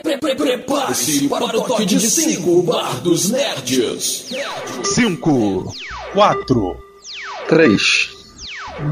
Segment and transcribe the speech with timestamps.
[0.00, 4.32] Prepare-se para o toque de 5 Bar dos Nerds.
[4.84, 5.74] 5,
[6.14, 6.76] 4,
[7.48, 8.10] 3,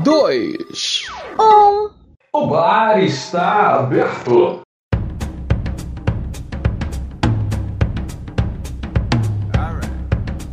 [0.05, 1.07] 2,
[1.39, 1.91] 1.
[2.33, 4.61] O bar está aberto.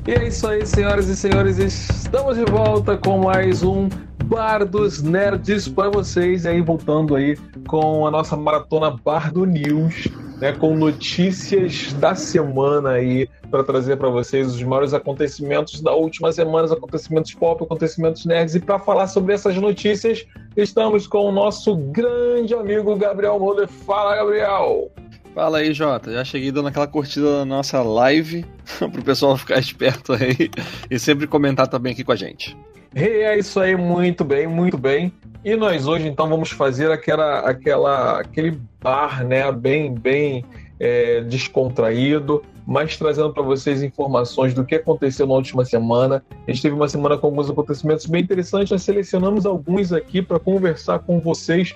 [0.07, 1.57] E é isso aí, senhoras e senhores.
[1.57, 3.89] Estamos de volta com mais um
[4.27, 6.43] Bar dos Nerds para vocês.
[6.43, 10.09] E aí, voltando aí com a nossa maratona Bar do News,
[10.41, 16.29] né, com notícias da semana aí para trazer para vocês os maiores acontecimentos da última
[16.33, 18.53] semana, os acontecimentos pop, acontecimentos nerds.
[18.55, 20.25] E para falar sobre essas notícias,
[20.57, 23.69] estamos com o nosso grande amigo Gabriel Moller.
[23.69, 24.91] Fala, Gabriel!
[25.33, 26.11] Fala aí, Jota.
[26.11, 28.45] Já cheguei dando aquela curtida na nossa live
[28.91, 30.51] pro pessoal ficar esperto aí
[30.91, 32.57] e sempre comentar também aqui com a gente.
[32.97, 35.13] E é isso aí, muito bem, muito bem.
[35.45, 40.43] E nós hoje então vamos fazer aquela, aquela, aquele bar, né, bem, bem
[40.79, 46.23] é, descontraído, mas trazendo para vocês informações do que aconteceu na última semana.
[46.47, 48.71] A gente teve uma semana com alguns acontecimentos bem interessantes.
[48.71, 51.75] Nós selecionamos alguns aqui para conversar com vocês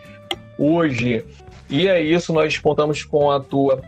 [0.58, 1.24] hoje.
[1.70, 3.80] E é isso, nós contamos com a tua,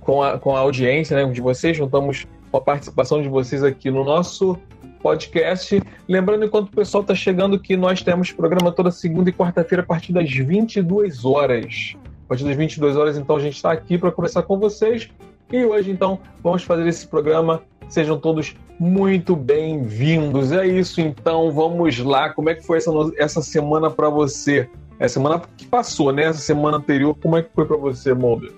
[0.00, 3.90] com a, com a audiência né, de vocês, juntamos com a participação de vocês aqui
[3.90, 4.56] no nosso
[5.00, 5.82] podcast.
[6.08, 9.86] Lembrando, enquanto o pessoal está chegando, que nós temos programa toda segunda e quarta-feira a
[9.86, 11.96] partir das 22 horas.
[12.24, 15.08] A partir das 22 horas, então, a gente está aqui para conversar com vocês.
[15.50, 17.62] E hoje, então, vamos fazer esse programa.
[17.88, 20.52] Sejam todos muito bem-vindos.
[20.52, 22.28] É isso, então, vamos lá.
[22.30, 24.68] Como é que foi essa, essa semana para você?
[24.98, 26.24] É semana que passou, né?
[26.24, 28.52] Essa semana anterior, como é que foi para você, Mulder?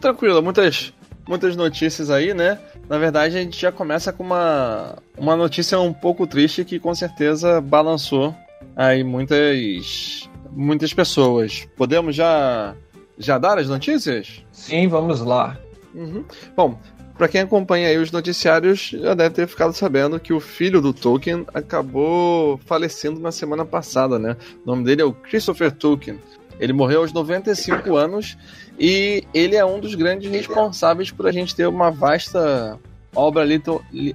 [0.00, 0.94] Tranquilo, muitas,
[1.28, 2.58] muitas notícias aí, né?
[2.88, 6.94] Na verdade, a gente já começa com uma, uma notícia um pouco triste que com
[6.94, 8.34] certeza balançou
[8.74, 11.68] aí muitas, muitas pessoas.
[11.76, 12.74] Podemos já,
[13.18, 14.42] já dar as notícias?
[14.50, 15.58] Sim, vamos lá.
[15.94, 16.24] Uhum.
[16.56, 16.78] Bom,
[17.18, 20.94] para quem acompanha aí os noticiários, já deve ter ficado sabendo que o filho do
[20.94, 24.34] Tolkien acabou falecendo na semana passada, né?
[24.64, 26.18] O nome dele é o Christopher Tolkien.
[26.60, 28.36] Ele morreu aos 95 anos
[28.78, 32.78] e ele é um dos grandes responsáveis por a gente ter uma vasta
[33.14, 33.44] obra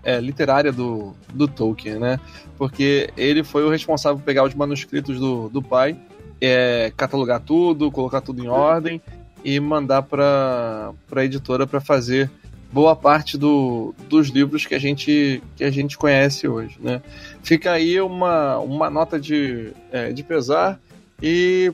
[0.04, 2.20] é, literária do, do Tolkien, né?
[2.58, 5.98] Porque ele foi o responsável por pegar os manuscritos do, do pai,
[6.40, 9.02] é, catalogar tudo, colocar tudo em ordem
[9.44, 12.30] e mandar para a editora para fazer
[12.72, 17.02] boa parte do, dos livros que a gente que a gente conhece hoje, né?
[17.44, 20.80] Fica aí uma, uma nota de, é, de pesar
[21.22, 21.72] e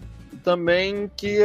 [0.49, 1.37] também que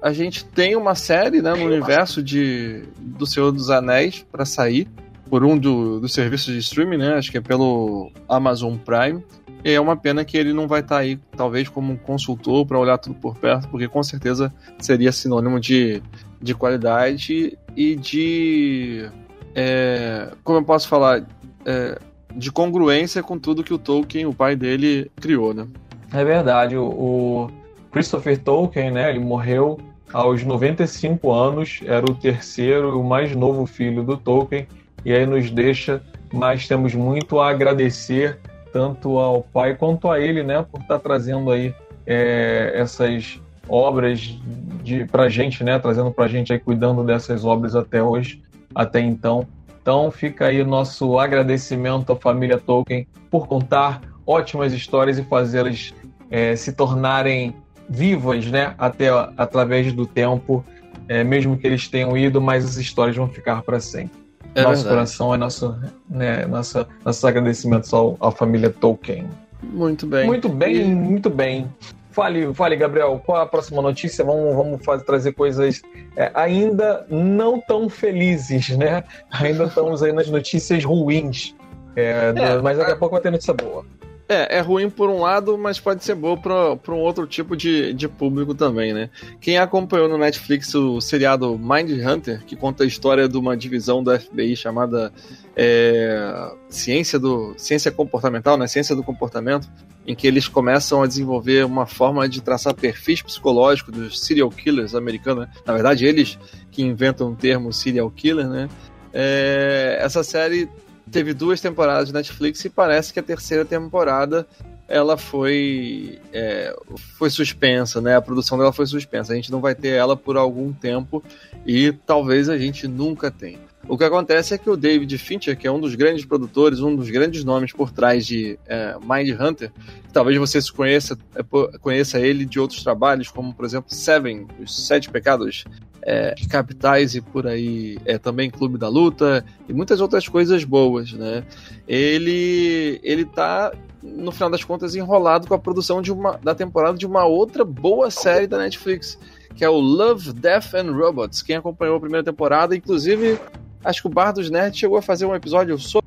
[0.00, 4.86] a gente tem uma série né, no universo de, do Senhor dos Anéis para sair
[5.28, 7.14] por um do, dos serviços de streaming, né?
[7.14, 9.20] Acho que é pelo Amazon Prime.
[9.64, 12.64] E é uma pena que ele não vai estar tá aí, talvez, como um consultor
[12.64, 16.00] para olhar tudo por perto, porque com certeza seria sinônimo de,
[16.40, 19.10] de qualidade e de.
[19.56, 21.26] É, como eu posso falar?
[21.64, 21.98] É,
[22.32, 25.66] de congruência com tudo que o Tolkien, o pai dele, criou, né?
[26.12, 26.76] É verdade.
[26.76, 27.50] O,
[27.96, 29.08] Christopher Tolkien, né?
[29.08, 29.80] Ele morreu
[30.12, 34.68] aos 95 anos, era o terceiro e o mais novo filho do Tolkien,
[35.02, 38.38] e aí nos deixa, mas temos muito a agradecer
[38.70, 41.74] tanto ao pai quanto a ele, né, por estar trazendo aí
[42.06, 44.38] é, essas obras
[44.84, 48.42] de, pra gente, né, trazendo pra gente aí, cuidando dessas obras até hoje,
[48.74, 49.46] até então.
[49.80, 55.94] Então fica aí nosso agradecimento à família Tolkien por contar ótimas histórias e fazê-las
[56.30, 57.54] é, se tornarem
[57.88, 58.74] vivas, né?
[58.78, 60.64] Até através do tempo,
[61.08, 64.26] é, mesmo que eles tenham ido, mas as histórias vão ficar para sempre.
[64.54, 64.88] É nosso verdade.
[64.88, 65.76] coração é nosso,
[66.08, 69.28] né, nosso, nossos agradecimentos ao, à família Tolkien.
[69.62, 70.26] Muito bem.
[70.26, 70.84] Muito bem, e...
[70.84, 71.70] muito bem.
[72.10, 74.24] Fale, fale, Gabriel, qual a próxima notícia?
[74.24, 75.82] Vamos, vamos fazer, trazer coisas
[76.16, 79.04] é, ainda não tão felizes, né?
[79.30, 81.54] Ainda estamos aí nas notícias ruins.
[81.94, 83.84] É, é, mas daqui a pouco vai ter notícia boa.
[84.28, 87.92] É, é ruim por um lado, mas pode ser bom para um outro tipo de,
[87.92, 89.08] de público também, né?
[89.40, 94.02] Quem acompanhou no Netflix o seriado Mind Hunter, que conta a história de uma divisão
[94.02, 95.12] do FBI chamada
[95.54, 98.66] é, Ciência, do, Ciência Comportamental, né?
[98.66, 99.68] Ciência do Comportamento,
[100.04, 104.96] em que eles começam a desenvolver uma forma de traçar perfis psicológicos dos serial killers
[104.96, 105.46] americanos.
[105.46, 105.52] Né?
[105.64, 106.36] Na verdade, eles
[106.72, 108.68] que inventam o termo serial killer, né?
[109.12, 110.68] É, essa série
[111.10, 114.46] teve duas temporadas de Netflix e parece que a terceira temporada
[114.88, 116.76] ela foi é,
[117.18, 118.16] foi suspensa, né?
[118.16, 119.32] A produção dela foi suspensa.
[119.32, 121.22] A gente não vai ter ela por algum tempo
[121.66, 123.65] e talvez a gente nunca tenha.
[123.88, 126.96] O que acontece é que o David Fincher, que é um dos grandes produtores, um
[126.96, 129.70] dos grandes nomes por trás de é, Mind Hunter,
[130.12, 131.42] talvez você se conheça, é,
[131.78, 135.64] conheça ele de outros trabalhos, como por exemplo Seven, os Sete Pecados
[136.02, 141.12] é, Capitais e por aí, é, também Clube da Luta e muitas outras coisas boas,
[141.12, 141.44] né?
[141.86, 143.72] Ele ele tá
[144.02, 147.64] no final das contas enrolado com a produção de uma da temporada de uma outra
[147.64, 149.16] boa série da Netflix,
[149.54, 151.42] que é o Love, Death and Robots.
[151.42, 153.38] Quem acompanhou a primeira temporada, inclusive
[153.84, 156.06] Acho que o Bar dos Nerds chegou a fazer um episódio sobre,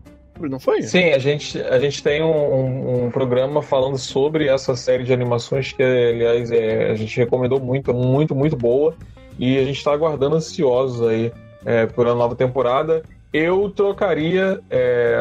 [0.49, 0.81] não foi?
[0.81, 5.13] Sim, a gente, a gente tem um, um, um programa falando sobre essa série de
[5.13, 8.95] animações que, aliás, é, a gente recomendou muito, muito, muito boa.
[9.37, 11.31] E a gente está aguardando ansiosos aí
[11.65, 13.03] é, por a nova temporada.
[13.31, 15.17] Eu trocaria é,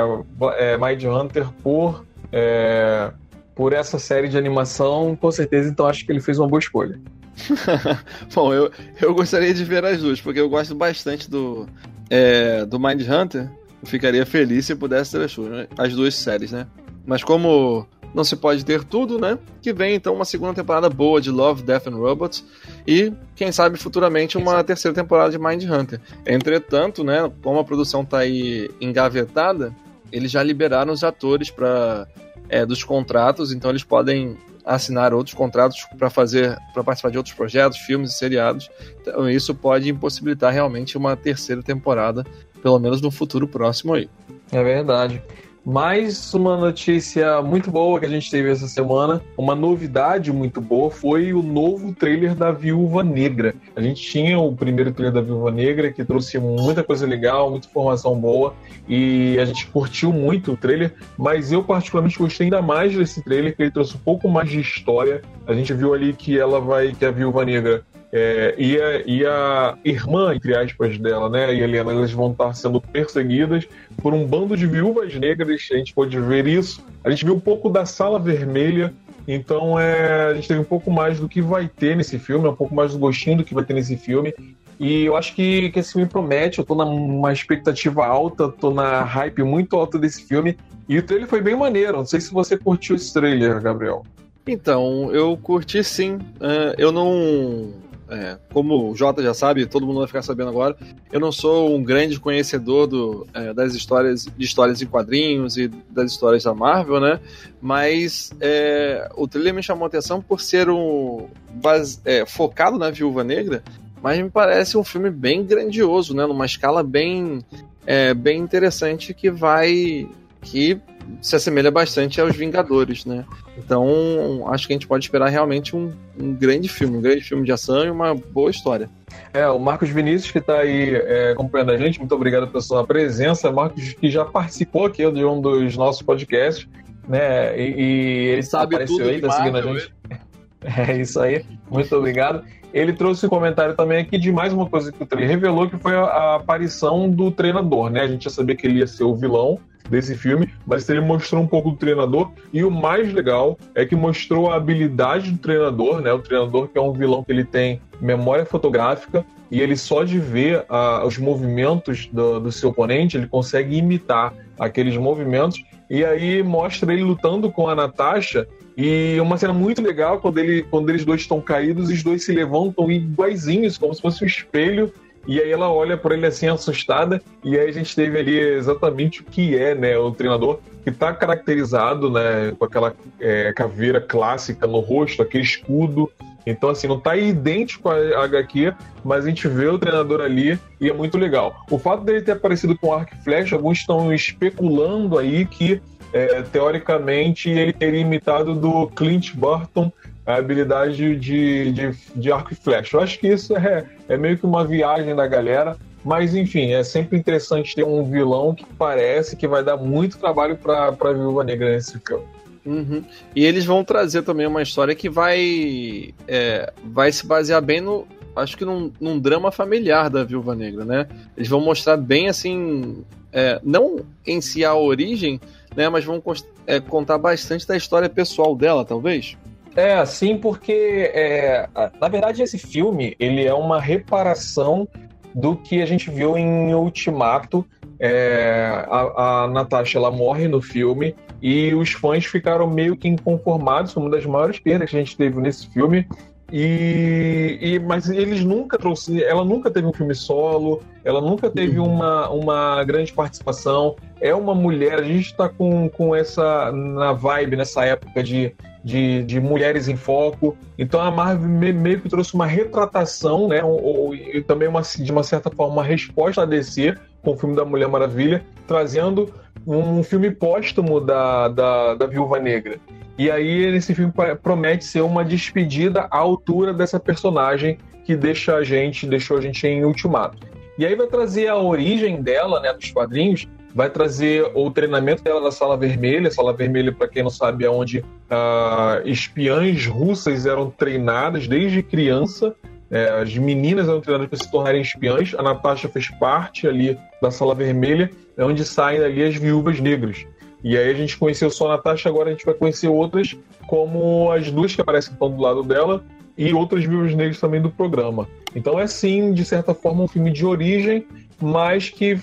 [0.57, 3.13] é, Mind Hunter por, é,
[3.55, 6.99] por essa série de animação, com certeza, então acho que ele fez uma boa escolha.
[8.35, 8.71] Bom, eu,
[9.01, 11.69] eu gostaria de ver as duas, porque eu gosto bastante do,
[12.11, 13.51] é, do Mind Hunter,
[13.83, 16.67] eu ficaria feliz se pudesse ter as duas, as duas séries, né?
[17.07, 19.39] Mas como não se pode ter tudo, né?
[19.63, 22.45] Que vem então uma segunda temporada boa de Love, Death and Robots
[22.87, 26.01] e quem sabe futuramente uma terceira temporada de Mind Hunter.
[26.27, 29.75] Entretanto, né, como a produção tá aí engavetada,
[30.11, 32.07] eles já liberaram os atores para
[32.49, 34.37] é, dos contratos, então eles podem
[34.69, 38.71] assinar outros contratos para fazer, para participar de outros projetos, filmes e seriados.
[39.01, 42.25] Então isso pode impossibilitar realmente uma terceira temporada,
[42.63, 44.11] pelo menos no futuro próximo aí.
[44.53, 45.23] É verdade.
[45.65, 50.91] Mais uma notícia muito boa que a gente teve essa semana, uma novidade muito boa,
[50.91, 53.55] foi o novo trailer da Viúva Negra.
[53.77, 57.69] A gente tinha o primeiro trailer da Viúva Negra, que trouxe muita coisa legal, muita
[57.69, 58.55] informação boa,
[58.89, 63.55] e a gente curtiu muito o trailer, mas eu particularmente gostei ainda mais desse trailer,
[63.55, 65.23] que ele trouxe um pouco mais de história.
[65.47, 69.27] A gente viu ali que ela vai, que a Viúva Negra é, e, a, e,
[69.27, 73.69] a, irmã, entre aspas, dela, né, e a Helena, elas vão estar sendo perseguidas
[73.99, 75.69] por um bando de viúvas negras.
[75.71, 76.85] A gente pode ver isso.
[77.05, 78.93] A gente viu um pouco da Sala Vermelha.
[79.27, 82.57] Então é, a gente teve um pouco mais do que vai ter nesse filme, um
[82.57, 84.35] pouco mais do gostinho do que vai ter nesse filme.
[84.81, 86.61] E eu acho que, que esse filme promete.
[86.61, 90.57] Eu tô numa expectativa alta, tô na hype muito alta desse filme.
[90.89, 91.99] E o trailer foi bem maneiro.
[91.99, 94.03] Não sei se você curtiu esse trailer, Gabriel.
[94.47, 96.15] Então, eu curti sim.
[96.15, 97.71] Uh, eu não
[98.11, 100.77] é, como o Jota já sabe, todo mundo vai ficar sabendo agora,
[101.13, 105.69] eu não sou um grande conhecedor do, é, das histórias de histórias em quadrinhos e
[105.91, 107.21] das histórias da Marvel, né?
[107.61, 112.91] Mas é, o trailer me chamou a atenção por ser um base, é, focado na
[112.91, 113.63] Viúva Negra,
[114.03, 116.27] mas me parece um filme bem grandioso, né?
[116.27, 117.45] Numa escala bem,
[117.87, 120.09] é, bem interessante que vai
[120.41, 120.81] que
[121.21, 123.25] se assemelha bastante aos Vingadores, né?
[123.59, 127.45] Então, acho que a gente pode esperar realmente um, um grande filme, um grande filme
[127.45, 128.89] de ação e uma boa história.
[129.33, 132.87] É, o Marcos Vinícius, que está aí é, acompanhando a gente, muito obrigado pela sua
[132.87, 133.51] presença.
[133.51, 136.69] Marcos, que já participou aqui de um dos nossos podcasts,
[137.09, 137.59] né?
[137.59, 139.95] E, e ele sabe apareceu tudo aí, tá seguindo a gente.
[140.61, 142.43] É isso aí, muito obrigado.
[142.73, 145.95] Ele trouxe um comentário também aqui de mais uma coisa que ele revelou, que foi
[145.95, 148.03] a, a aparição do treinador, né?
[148.03, 151.43] A gente já sabia que ele ia ser o vilão, desse filme, mas ele mostrou
[151.43, 156.01] um pouco do treinador e o mais legal é que mostrou a habilidade do treinador,
[156.01, 156.13] né?
[156.13, 160.19] O treinador que é um vilão que ele tem memória fotográfica e ele só de
[160.19, 166.43] ver uh, os movimentos do, do seu oponente ele consegue imitar aqueles movimentos e aí
[166.43, 168.47] mostra ele lutando com a Natasha
[168.81, 172.33] e uma cena muito legal quando, ele, quando eles dois estão caídos os dois se
[172.33, 174.93] levantam iguaizinhos, como se fosse um espelho
[175.29, 179.21] e aí ela olha para ele assim assustada, e aí a gente teve ali exatamente
[179.21, 184.67] o que é, né, o treinador que está caracterizado, né, com aquela é, caveira clássica
[184.67, 186.11] no rosto, aquele escudo.
[186.47, 188.73] Então, assim, não está idêntico a HQ,
[189.05, 191.63] mas a gente vê o treinador ali e é muito legal.
[191.71, 196.43] O fato dele ter aparecido com arco e flecha, alguns estão especulando aí que, é,
[196.43, 199.93] teoricamente, ele teria imitado do Clint Burton
[200.27, 202.97] a habilidade de, de, de arco e flecha.
[202.97, 206.85] Eu acho que isso é, é meio que uma viagem da galera, mas enfim, é
[206.85, 211.43] sempre interessante ter um vilão que parece que vai dar muito trabalho para a Viúva
[211.43, 212.25] Negra nesse filme.
[212.65, 213.03] Uhum.
[213.35, 218.07] E eles vão trazer também uma história que vai, é, vai se basear bem no.
[218.37, 221.09] Acho que num, num, drama familiar da Viúva Negra, né?
[221.37, 223.03] Eles vão mostrar bem assim.
[223.33, 225.41] É, não em si a origem,
[225.77, 225.89] né?
[225.89, 226.23] Mas vão
[226.67, 229.37] é, contar bastante da história pessoal dela, talvez.
[229.77, 231.69] É, assim, porque é,
[232.01, 234.89] na verdade esse filme ele é uma reparação
[235.35, 237.65] do que a gente viu em Ultimato.
[238.01, 243.97] É, a, a Natasha ela morre no filme e os fãs ficaram meio que inconformados,
[243.97, 246.07] uma das maiores perdas que a gente teve nesse filme.
[246.51, 251.79] E, e, mas eles nunca trouxeram, ela nunca teve um filme solo, ela nunca teve
[251.79, 251.95] uhum.
[251.95, 253.97] uma, uma grande participação.
[254.21, 259.23] É uma mulher, a gente está com, com essa na vibe nessa época de, de,
[259.25, 260.57] de mulheres em foco.
[260.79, 263.63] Então a Marvel meio que trouxe uma retratação, né?
[263.63, 267.55] Ou, e também uma, de uma certa forma uma resposta a DC com o filme
[267.55, 269.33] da Mulher Maravilha, trazendo
[269.67, 272.81] um filme póstumo da, da, da Viúva Negra.
[273.19, 278.63] E aí esse filme promete ser uma despedida à altura dessa personagem que deixa a
[278.63, 280.39] gente, deixou a gente em ultimato.
[280.79, 285.41] E aí vai trazer a origem dela, né, dos quadrinhos, vai trazer o treinamento dela
[285.41, 286.31] na Sala Vermelha.
[286.31, 292.55] Sala Vermelha, para quem não sabe, é onde uh, espiãs russas eram treinadas desde criança.
[292.91, 295.35] É, as meninas eram treinadas para se tornarem espiãs.
[295.37, 300.25] A Natasha fez parte ali da Sala Vermelha, é onde saem ali as viúvas negras.
[300.63, 303.37] E aí a gente conheceu só a Natasha, agora a gente vai conhecer outras,
[303.67, 306.05] como as duas que aparecem que estão do lado dela,
[306.37, 308.29] e outras viúvas negras também do programa.
[308.55, 311.07] Então é sim, de certa forma, um filme de origem,
[311.41, 312.19] mas que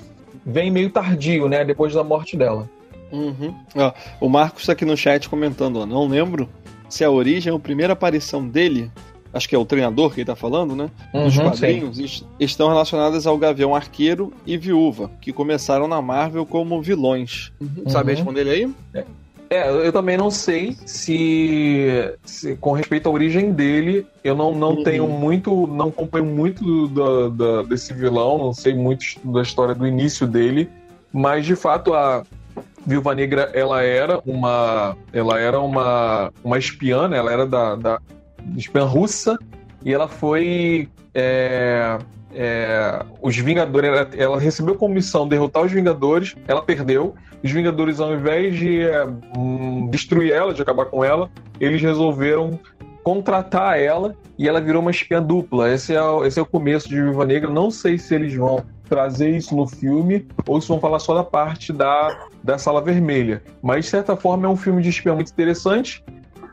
[0.46, 1.64] vem meio tardio, né?
[1.66, 2.70] Depois da morte dela.
[3.12, 3.54] Uhum.
[3.76, 6.50] Ó, o Marcos está aqui no chat comentando, ó, não lembro
[6.90, 8.92] se a origem é a primeira aparição dele
[9.36, 10.90] acho que é o treinador que ele tá falando, né?
[11.14, 16.46] Uhum, Os quadrinhos est estão relacionadas ao Gavião Arqueiro e Viúva, que começaram na Marvel
[16.46, 17.52] como vilões.
[17.60, 17.90] Uhum.
[17.90, 18.74] Sabe responder ele aí?
[18.94, 19.06] É.
[19.48, 21.88] É, eu também não sei se,
[22.26, 24.84] se, com respeito à origem dele, eu não, não uhum.
[24.84, 29.86] tenho muito, não acompanho muito do, do, desse vilão, não sei muito da história do
[29.86, 30.68] início dele,
[31.14, 32.24] mas de fato a
[32.86, 37.18] Viúva Negra ela era uma, ela era uma, uma espiã, né?
[37.18, 38.02] ela era da, da,
[38.56, 39.38] espiã russa
[39.84, 40.90] e ela foi.
[41.14, 41.98] É,
[42.34, 47.16] é, os Vingadores, ela, ela, recebeu como missão derrotar os Vingadores, ela perdeu.
[47.42, 52.60] Os Vingadores, ao invés de é, hum, destruir ela, de acabar com ela, eles resolveram
[53.04, 55.72] contratar ela e ela virou uma espiã dupla.
[55.72, 57.50] Esse é, o, esse é o começo de Viva Negra.
[57.50, 61.24] Não sei se eles vão trazer isso no filme ou se vão falar só da
[61.24, 63.44] parte da, da Sala Vermelha.
[63.62, 66.04] Mas, de certa forma, é um filme de espiã muito interessante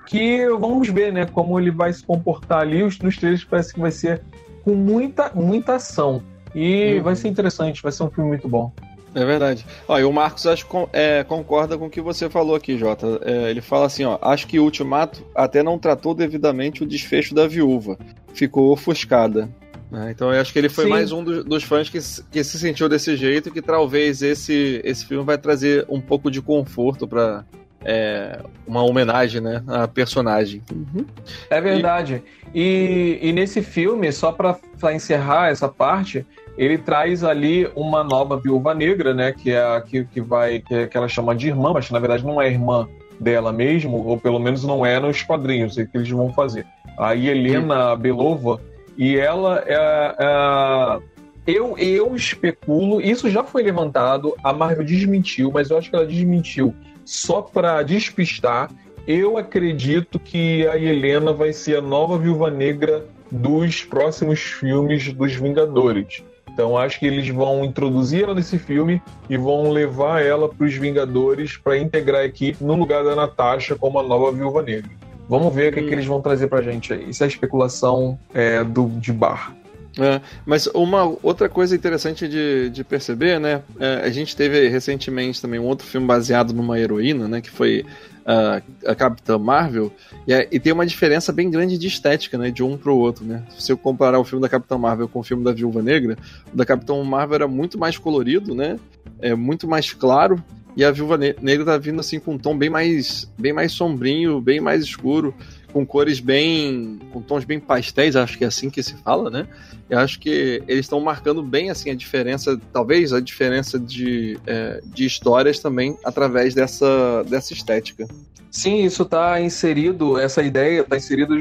[0.07, 2.83] que vamos ver, né, como ele vai se comportar ali.
[2.83, 4.23] Os, nos trailers parece que vai ser
[4.65, 6.23] com muita, muita ação.
[6.55, 7.03] E uhum.
[7.03, 8.73] vai ser interessante, vai ser um filme muito bom.
[9.15, 9.67] É verdade.
[9.87, 13.21] Ó, e o Marcos acho é, concorda com o que você falou aqui, Jota.
[13.23, 17.35] É, ele fala assim, ó, acho que o Ultimato até não tratou devidamente o desfecho
[17.35, 17.99] da viúva.
[18.33, 19.51] Ficou ofuscada.
[19.93, 20.91] É, então eu acho que ele foi Sim.
[20.91, 21.99] mais um do, dos fãs que,
[22.31, 26.41] que se sentiu desse jeito que talvez esse, esse filme vai trazer um pouco de
[26.41, 27.45] conforto para
[27.85, 30.63] é, uma homenagem, né, à personagem.
[30.73, 31.05] Uhum.
[31.51, 32.23] É verdade.
[32.55, 33.19] E...
[33.23, 34.59] e, e nesse filme, só para
[34.95, 40.05] encerrar essa parte, ele traz ali uma nova viúva negra, né, que é a que,
[40.05, 42.89] que vai que, é, que ela chama de irmã, mas na verdade não é irmã
[43.19, 46.67] dela mesmo, ou pelo menos não é nos quadrinhos é que eles vão fazer.
[46.99, 48.61] A Helena Belova
[48.97, 49.75] e ela é,
[50.19, 51.12] é
[51.47, 56.07] eu, eu especulo, isso já foi levantado, a Marvel desmentiu, mas eu acho que ela
[56.07, 58.71] desmentiu só para despistar,
[59.07, 65.35] eu acredito que a Helena vai ser a nova Viúva Negra dos próximos filmes dos
[65.35, 66.23] Vingadores.
[66.53, 70.75] Então acho que eles vão introduzir ela nesse filme e vão levar ela para os
[70.75, 74.91] Vingadores para integrar a equipe no lugar da Natasha como a nova Viúva Negra.
[75.29, 77.09] Vamos ver o que, é que eles vão trazer para gente aí.
[77.09, 79.55] Isso é a especulação é, do, de bar.
[79.99, 83.63] É, mas uma outra coisa interessante de, de perceber, né?
[83.79, 87.41] É, a gente teve recentemente também um outro filme baseado numa heroína, né?
[87.41, 87.85] Que foi
[88.23, 89.93] uh, a Capitã Marvel.
[90.27, 92.51] E, é, e, tem uma diferença bem grande de estética, né?
[92.51, 93.43] De um pro outro, né?
[93.59, 96.17] Se eu comparar o filme da Capitã Marvel com o filme da Viúva Negra,
[96.53, 98.79] o da Capitã Marvel era muito mais colorido, né?
[99.21, 100.43] É muito mais claro.
[100.75, 104.41] E a Viúva Negra tá vindo assim com um tom bem mais, bem mais sombrinho,
[104.41, 105.35] bem mais escuro
[105.73, 106.99] com cores bem.
[107.13, 109.49] com tons bem pastéis, acho que é assim que se fala, né?
[109.89, 114.81] Eu acho que eles estão marcando bem assim a diferença, talvez a diferença de, é,
[114.85, 118.07] de histórias também através dessa, dessa estética.
[118.51, 121.35] Sim, isso está inserido, essa ideia está inserida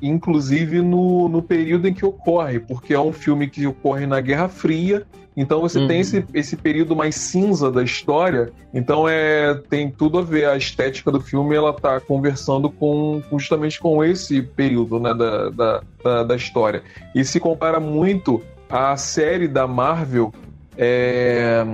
[0.00, 4.48] inclusive no, no período em que ocorre, porque é um filme que ocorre na Guerra
[4.48, 5.04] Fria
[5.36, 5.88] então você uhum.
[5.88, 8.52] tem esse, esse período mais cinza da história.
[8.72, 10.46] Então é tem tudo a ver.
[10.46, 15.82] A estética do filme ela tá conversando com justamente com esse período né, da, da,
[16.04, 16.82] da, da história.
[17.14, 20.32] E se compara muito à série da Marvel.
[20.76, 21.64] É...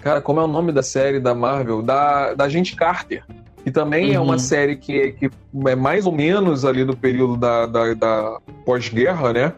[0.00, 1.82] Cara, como é o nome da série da Marvel?
[1.82, 3.24] Da, da Gente Carter.
[3.62, 4.14] Que também uhum.
[4.14, 4.38] é uma uhum.
[4.38, 5.30] série que, que
[5.66, 9.52] é mais ou menos ali do período da, da, da pós-guerra, né?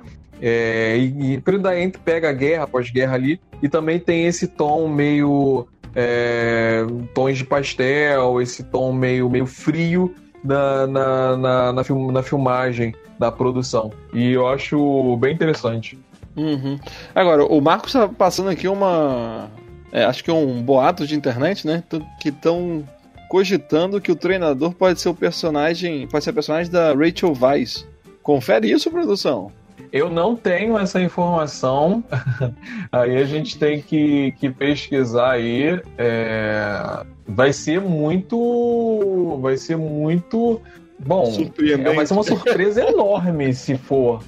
[0.45, 5.69] É, e, e Prudente pega a guerra, pós-guerra ali, e também tem esse tom meio.
[5.95, 6.85] É,
[7.15, 12.95] tons de pastel, esse tom meio, meio frio, na, na, na, na, film, na filmagem
[13.19, 13.93] da produção.
[14.13, 15.99] E eu acho bem interessante.
[16.37, 16.79] Uhum.
[17.15, 19.49] Agora, o Marcos está passando aqui uma.
[19.93, 21.85] É, acho que é um boato de internet, né?
[22.21, 22.83] Que estão
[23.29, 26.09] cogitando que o treinador pode ser o personagem.
[26.09, 27.87] Pode ser personagem da Rachel Weisz.
[28.23, 29.53] Confere isso, produção.
[29.93, 32.03] Eu não tenho essa informação.
[32.91, 35.81] aí a gente tem que, que pesquisar aí.
[35.99, 37.05] É...
[37.27, 39.39] Vai ser muito.
[39.43, 40.61] Vai ser muito.
[40.99, 44.23] Bom, é, vai ser uma surpresa enorme se for.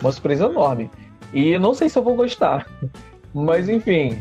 [0.00, 0.90] Uma surpresa enorme.
[1.34, 2.66] E não sei se eu vou gostar.
[3.34, 4.18] Mas enfim,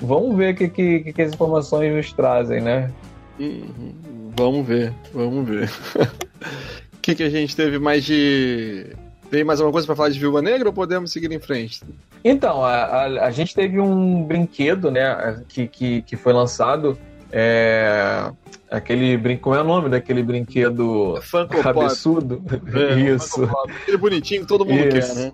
[0.00, 2.90] vamos ver o que, que, que as informações nos trazem, né?
[3.38, 3.94] Uhum.
[4.36, 5.70] Vamos ver, vamos ver.
[6.92, 8.86] O que, que a gente teve mais de.
[9.32, 11.80] Tem mais alguma coisa para falar de Viúva Negra ou podemos seguir em frente?
[12.22, 16.98] Então, a, a, a gente teve um brinquedo, né, que, que, que foi lançado.
[17.32, 18.30] É,
[18.72, 22.42] Aquele brinco, como é o nome daquele brinquedo Funko cabeçudo?
[22.74, 23.44] É, Isso.
[23.82, 25.14] Aquele bonitinho que todo mundo Isso.
[25.14, 25.32] quer, né?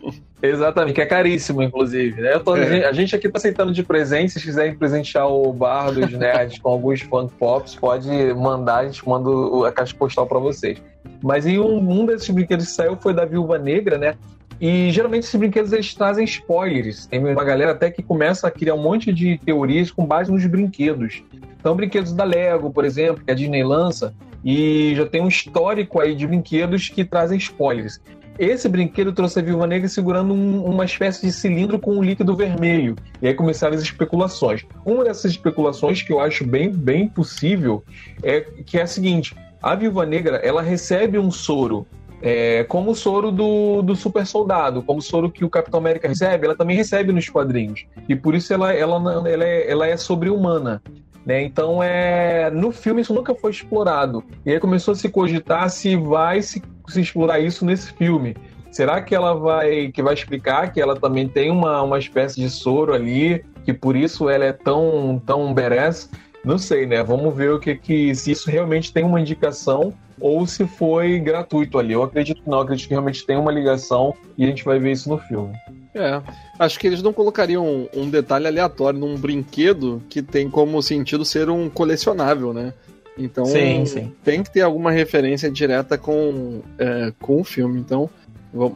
[0.40, 2.20] Exatamente, que é caríssimo, inclusive.
[2.20, 2.38] Né?
[2.38, 2.86] Tô, é.
[2.86, 4.34] A gente aqui tá aceitando de presente.
[4.34, 9.06] Se quiserem presentear o bar dos nerds com alguns Funko Pops, pode mandar, a gente
[9.08, 9.30] manda
[9.66, 10.80] a caixa postal para vocês.
[11.20, 14.14] Mas em um, um desses brinquedos que saiu foi da Viúva Negra, né?
[14.60, 17.06] E geralmente esses brinquedos eles trazem spoilers.
[17.06, 20.44] Tem uma galera até que começa a criar um monte de teorias com base nos
[20.46, 21.22] brinquedos.
[21.58, 26.00] Então, brinquedos da Lego, por exemplo, que a Disney lança, e já tem um histórico
[26.00, 28.00] aí de brinquedos que trazem spoilers.
[28.38, 32.36] Esse brinquedo trouxe a Viúva Negra segurando um, uma espécie de cilindro com um líquido
[32.36, 32.94] vermelho.
[33.20, 34.64] E aí começaram as especulações.
[34.84, 37.82] Uma dessas especulações que eu acho bem, bem possível
[38.22, 41.86] é que é a seguinte: a Viúva Negra ela recebe um soro
[42.22, 46.08] é, como o soro do, do super soldado, como o soro que o Capitão América
[46.08, 47.86] recebe, ela também recebe nos quadrinhos.
[48.08, 48.96] E por isso ela, ela,
[49.28, 50.82] ela, é, ela é sobre-humana.
[51.24, 51.42] Né?
[51.42, 54.22] Então, é, no filme isso nunca foi explorado.
[54.44, 58.36] E aí começou a se cogitar se vai se, se explorar isso nesse filme.
[58.70, 62.50] Será que ela vai que vai explicar que ela também tem uma, uma espécie de
[62.50, 66.10] soro ali, que por isso ela é tão tão badass?
[66.46, 67.02] Não sei, né?
[67.02, 71.76] Vamos ver o que que se isso realmente tem uma indicação ou se foi gratuito
[71.76, 71.92] ali.
[71.92, 74.92] Eu acredito que não, acredito que realmente tem uma ligação e a gente vai ver
[74.92, 75.52] isso no filme.
[75.92, 76.22] É,
[76.56, 81.50] acho que eles não colocariam um, detalhe aleatório num brinquedo que tem como sentido ser
[81.50, 82.72] um colecionável, né?
[83.18, 84.12] Então sim, sim.
[84.22, 87.80] tem que ter alguma referência direta com, é, com o filme.
[87.80, 88.08] Então,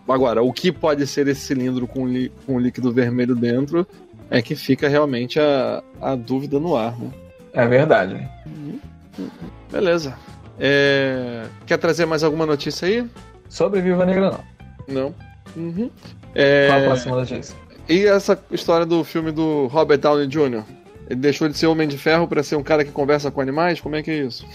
[0.08, 2.06] agora, o que pode ser esse cilindro com,
[2.44, 3.86] com líquido vermelho dentro
[4.28, 7.10] é que fica realmente a, a dúvida no ar, né?
[7.52, 8.28] É verdade.
[9.70, 10.14] Beleza.
[10.58, 11.44] É...
[11.66, 13.08] Quer trazer mais alguma notícia aí?
[13.48, 15.02] Sobre Viva Negra, não.
[15.02, 15.14] Não.
[15.56, 15.90] Uhum.
[16.34, 16.68] É...
[16.68, 17.56] Qual a próxima notícia?
[17.88, 20.62] E essa história do filme do Robert Downey Jr.?
[21.08, 23.80] Ele deixou de ser Homem de Ferro para ser um cara que conversa com animais?
[23.80, 24.46] Como é que é isso?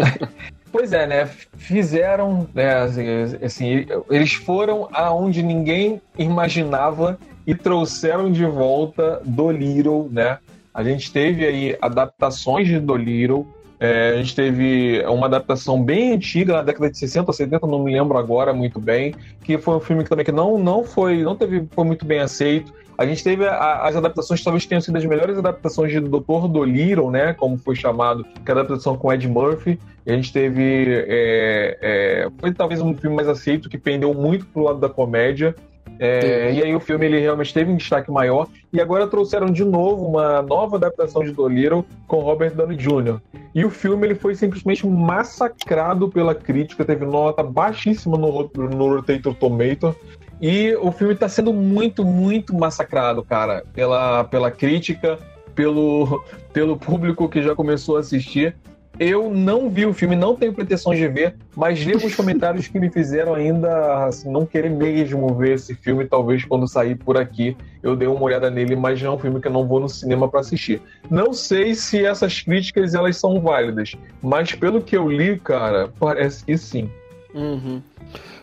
[0.72, 1.26] pois é, né?
[1.58, 2.76] Fizeram, né?
[2.76, 3.06] Assim,
[3.44, 10.38] assim, eles foram aonde ninguém imaginava e trouxeram de volta Dolittle, né?
[10.74, 13.46] A gente teve aí adaptações de Dolittle,
[13.78, 17.82] é, a gente teve uma adaptação bem antiga, na década de 60 ou 70, não
[17.82, 21.22] me lembro agora muito bem, que foi um filme que também que não, não foi,
[21.22, 22.72] não teve, foi muito bem aceito.
[22.96, 27.10] A gente teve a, as adaptações talvez tenham sido as melhores adaptações de Doutor Dolittle,
[27.10, 27.32] né?
[27.34, 29.80] Como foi chamado, que é a adaptação com Ed Murphy.
[30.06, 31.04] E a gente teve.
[31.08, 35.56] É, é, foi talvez um filme mais aceito, que pendeu muito pro lado da comédia.
[35.98, 38.48] É, e aí o filme ele realmente teve um destaque maior.
[38.72, 43.20] E agora trouxeram de novo uma nova adaptação de Dolittle com Robert Downey Jr.
[43.54, 49.34] E o filme ele foi simplesmente massacrado pela crítica, teve nota baixíssima no, no Rotator
[49.34, 49.94] Tomato.
[50.40, 55.18] E o filme está sendo muito, muito massacrado, cara, pela, pela crítica,
[55.54, 58.56] pelo, pelo público que já começou a assistir.
[59.02, 62.78] Eu não vi o filme, não tenho pretensões de ver, mas li alguns comentários que
[62.78, 66.06] me fizeram ainda assim, não querer mesmo ver esse filme.
[66.06, 69.40] Talvez quando sair por aqui eu dê uma olhada nele, mas não é um filme
[69.40, 70.80] que eu não vou no cinema para assistir.
[71.10, 76.44] Não sei se essas críticas elas são válidas, mas pelo que eu li, cara, parece
[76.44, 76.88] que sim.
[77.34, 77.82] Uhum.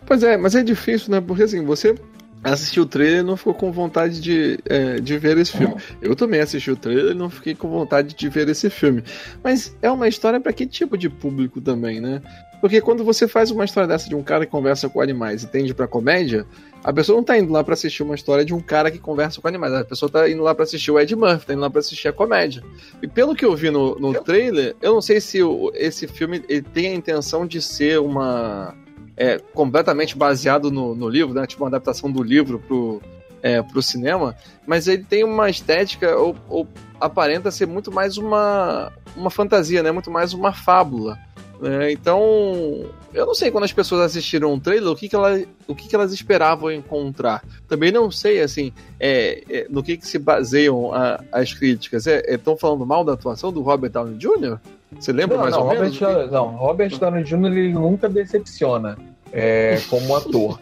[0.05, 1.21] Pois é, mas é difícil, né?
[1.21, 1.95] Porque assim, você
[2.43, 5.75] assistiu o trailer e não ficou com vontade de, é, de ver esse filme.
[6.01, 9.03] Eu também assisti o trailer e não fiquei com vontade de ver esse filme.
[9.43, 12.21] Mas é uma história para que tipo de público também, né?
[12.61, 15.47] Porque quando você faz uma história dessa de um cara que conversa com animais e
[15.47, 16.45] tende pra comédia,
[16.83, 19.39] a pessoa não tá indo lá para assistir uma história de um cara que conversa
[19.41, 19.73] com animais.
[19.73, 22.09] A pessoa tá indo lá para assistir o Ed Murphy, tá indo lá pra assistir
[22.09, 22.61] a comédia.
[23.01, 26.43] E pelo que eu vi no, no trailer, eu não sei se o, esse filme
[26.49, 28.75] ele tem a intenção de ser uma
[29.19, 31.45] é, completamente baseado no, no livro, né?
[31.45, 33.01] Tipo uma adaptação do livro pro,
[33.43, 34.33] é, pro cinema,
[34.65, 36.65] mas ele tem uma estética, ou, ou,
[37.01, 39.91] aparenta ser muito mais uma, uma fantasia, né?
[39.91, 41.19] Muito mais uma fábula.
[41.61, 42.23] É, então,
[43.13, 45.89] eu não sei quando as pessoas assistiram o trailer o que, que, ela, o que,
[45.89, 47.43] que elas esperavam encontrar.
[47.67, 52.07] Também não sei, assim, é, é, no que, que se baseiam a, as críticas.
[52.07, 54.57] Estão é, é falando mal da atuação do Robert Downey Jr.?
[54.97, 56.31] Você lembra não, mais não, ou Robert, menos?
[56.31, 57.45] Não, Robert Downey Jr.
[57.47, 58.97] ele nunca decepciona
[59.31, 60.59] é, como ator.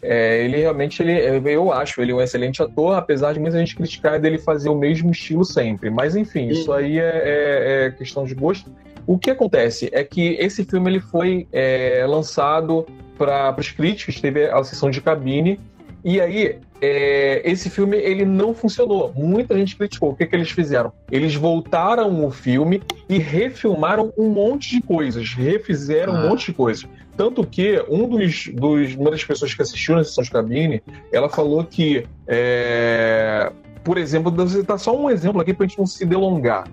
[0.00, 1.12] É, ele realmente, ele,
[1.50, 4.74] eu acho, ele é um excelente ator, apesar de muita gente criticar dele fazer o
[4.74, 5.90] mesmo estilo sempre.
[5.90, 8.70] Mas enfim, isso aí é, é, é questão de gosto.
[9.06, 12.86] O que acontece é que esse filme ele foi é, lançado
[13.16, 15.60] para os críticos, teve a sessão de cabine,
[16.02, 19.12] e aí é, esse filme ele não funcionou.
[19.14, 20.10] Muita gente criticou.
[20.10, 20.92] O que, que eles fizeram?
[21.10, 26.18] Eles voltaram o filme e refilmaram um monte de coisas, refizeram ah.
[26.18, 26.86] um monte de coisas.
[27.16, 31.28] Tanto que um dos, dos, uma das pessoas que assistiu na sessão de cabine, ela
[31.28, 33.52] falou que, é,
[33.84, 36.64] por exemplo, vou citar só um exemplo aqui para a gente não se delongar.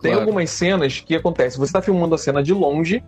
[0.00, 0.20] Tem claro.
[0.20, 1.58] algumas cenas que acontecem.
[1.58, 3.02] Você está filmando a cena de longe,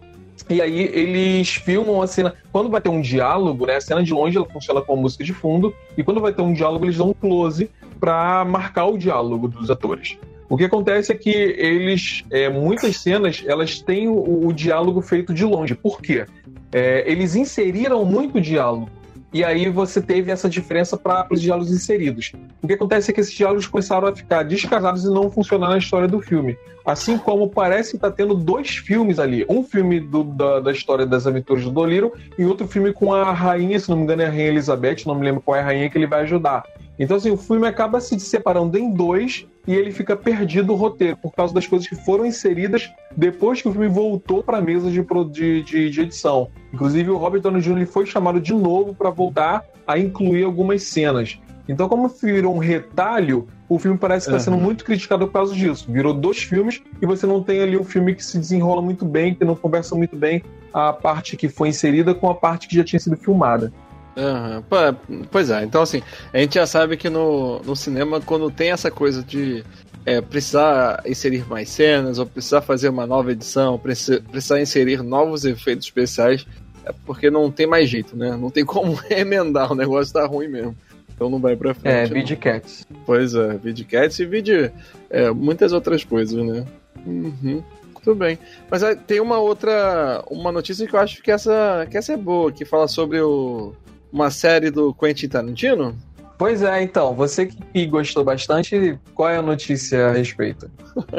[0.49, 2.35] e aí eles filmam a cena.
[2.53, 3.77] Quando vai ter um diálogo, né?
[3.77, 6.43] A cena de longe ela funciona com a música de fundo, e quando vai ter
[6.43, 10.19] um diálogo, eles dão um close para marcar o diálogo dos atores.
[10.49, 15.35] O que acontece é que eles, é, muitas cenas, elas têm o, o, diálogo feito
[15.35, 15.75] de longe.
[15.75, 16.25] Por quê?
[16.73, 18.89] É, eles inseriram muito diálogo.
[19.33, 22.33] E aí você teve essa diferença para os diálogos inseridos.
[22.63, 25.79] O que acontece é que esses diálogos começaram a ficar descasados e não funcionar na
[25.79, 26.57] história do filme.
[26.85, 29.45] Assim como parece estar tá tendo dois filmes ali.
[29.49, 33.33] Um filme do, da, da, história das aventuras do Doliro e outro filme com a
[33.33, 35.65] rainha, se não me engano é a Rainha Elizabeth, não me lembro qual é a
[35.65, 36.65] rainha que ele vai ajudar.
[36.99, 41.17] Então, assim, o filme acaba se separando em dois e ele fica perdido o roteiro
[41.17, 44.91] por causa das coisas que foram inseridas depois que o filme voltou para a mesa
[44.91, 46.49] de, de, de, de, edição.
[46.73, 47.87] Inclusive, o Robert Downey Jr.
[47.87, 51.39] foi chamado de novo para voltar a incluir algumas cenas.
[51.69, 55.55] Então, como virou um retalho, o filme parece que está sendo muito criticado por causa
[55.55, 55.91] disso.
[55.91, 59.35] Virou dois filmes e você não tem ali um filme que se desenrola muito bem,
[59.35, 62.85] que não conversa muito bem a parte que foi inserida com a parte que já
[62.85, 63.73] tinha sido filmada.
[64.17, 65.25] Uhum.
[65.31, 66.03] Pois é, então assim,
[66.33, 69.63] a gente já sabe que no, no cinema, quando tem essa coisa de
[70.07, 75.45] é, precisar inserir mais cenas, ou precisar fazer uma nova edição, precisar, precisar inserir novos
[75.45, 76.47] efeitos especiais,
[76.85, 78.37] é porque não tem mais jeito, né?
[78.37, 80.77] Não tem como emendar, o negócio tá ruim mesmo.
[81.15, 81.95] Então não vai pra frente.
[81.95, 82.87] É, Vidcats.
[83.05, 84.71] Pois é, Vidcats e vídeo
[85.11, 86.65] é, muitas outras coisas, né?
[87.05, 87.63] Uhum.
[88.03, 88.39] Tudo bem.
[88.71, 90.23] Mas é, tem uma outra.
[90.31, 93.75] Uma notícia que eu acho que essa, que essa é boa, que fala sobre o
[94.17, 95.95] uma série do Quentin Tarantino?
[96.39, 100.71] Pois é, então, você que gostou bastante, qual é a notícia a respeito?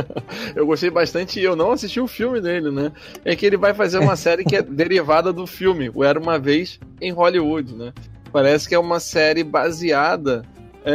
[0.55, 2.91] eu gostei bastante e eu não assisti o filme dele, né?
[3.23, 6.39] É que ele vai fazer uma série que é derivada do filme, o Era Uma
[6.39, 7.93] Vez em Hollywood, né?
[8.31, 10.43] Parece que é uma série baseada
[10.83, 10.93] é,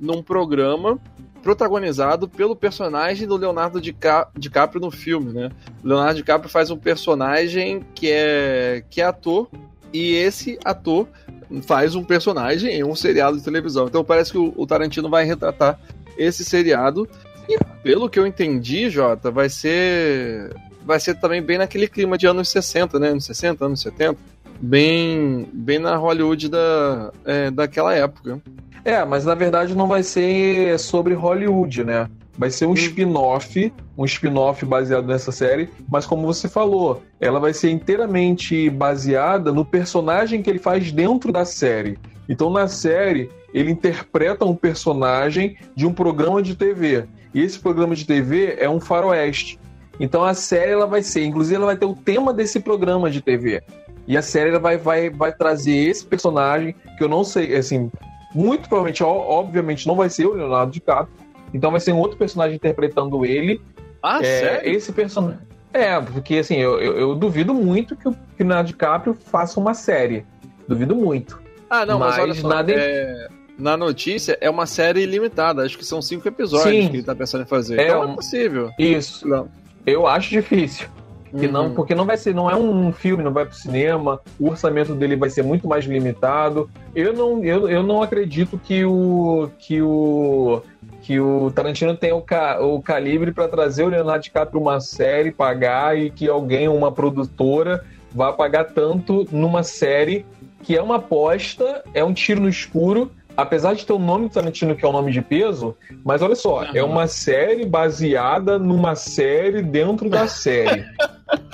[0.00, 0.98] num programa
[1.42, 5.50] protagonizado pelo personagem do Leonardo DiCaprio no filme, né?
[5.84, 9.48] O Leonardo DiCaprio faz um personagem que é, que é ator
[9.92, 11.08] e esse ator
[11.62, 13.86] faz um personagem em um seriado de televisão.
[13.86, 15.78] Então parece que o, Tarantino vai retratar
[16.16, 17.08] esse seriado.
[17.48, 20.54] E pelo que eu entendi, Jota, vai ser.
[20.84, 23.08] Vai ser também bem naquele clima de anos 60, né?
[23.08, 24.18] Anos 60, anos 70.
[24.60, 28.40] Bem, bem na Hollywood da, é, daquela época.
[28.84, 32.08] É, mas na verdade não vai ser sobre Hollywood, né?
[32.38, 37.52] Vai ser um spin-off, um spin-off baseado nessa série, mas como você falou, ela vai
[37.52, 41.98] ser inteiramente baseada no personagem que ele faz dentro da série.
[42.28, 47.06] Então na série, ele interpreta um personagem de um programa de TV.
[47.34, 49.58] E esse programa de TV é um faroeste.
[49.98, 53.20] Então a série ela vai ser, inclusive ela vai ter o tema desse programa de
[53.20, 53.62] TV.
[54.06, 57.90] E a série ela vai, vai, vai trazer esse personagem, que eu não sei, assim,
[58.32, 61.12] muito provavelmente, obviamente, não vai ser o Leonardo DiCaprio,
[61.52, 63.60] então vai ser um outro personagem interpretando ele.
[64.02, 64.70] Ah, é, sério?
[64.70, 65.48] Esse personagem.
[65.72, 70.24] É, porque assim, eu, eu, eu, duvido muito que o Leonardo DiCaprio faça uma série.
[70.66, 71.40] Duvido muito.
[71.68, 72.72] Ah, não, mas, mas olha só, nada...
[72.72, 73.28] é...
[73.58, 75.62] na notícia é uma série limitada.
[75.62, 76.90] Acho que são cinco episódios Sim.
[76.90, 77.78] que ele tá pensando em fazer.
[77.78, 78.12] É então um...
[78.12, 78.70] é possível.
[78.78, 79.26] Isso.
[79.28, 79.48] Não.
[79.86, 80.88] Eu acho difícil.
[81.36, 81.52] Que uhum.
[81.52, 84.48] não, porque não vai ser, não é um filme, não vai para o cinema, o
[84.48, 86.70] orçamento dele vai ser muito mais limitado.
[86.94, 90.62] Eu não, eu, eu não acredito que o que o
[91.08, 95.32] que o Tarantino tem o, ca, o calibre para trazer o Leonardo DiCaprio uma série,
[95.32, 97.82] pagar e que alguém, uma produtora,
[98.14, 100.26] vá pagar tanto numa série
[100.62, 104.34] que é uma aposta, é um tiro no escuro, apesar de ter o nome do
[104.34, 106.70] Tarantino que é o um nome de peso, mas olha só, uhum.
[106.74, 110.84] é uma série baseada numa série dentro da série.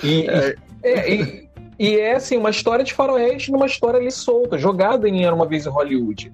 [0.03, 0.57] e, é.
[0.83, 5.25] É, e, e, é assim, uma história de faroeste numa história ali solta, jogada em
[5.25, 6.31] Era Uma Vez em Hollywood.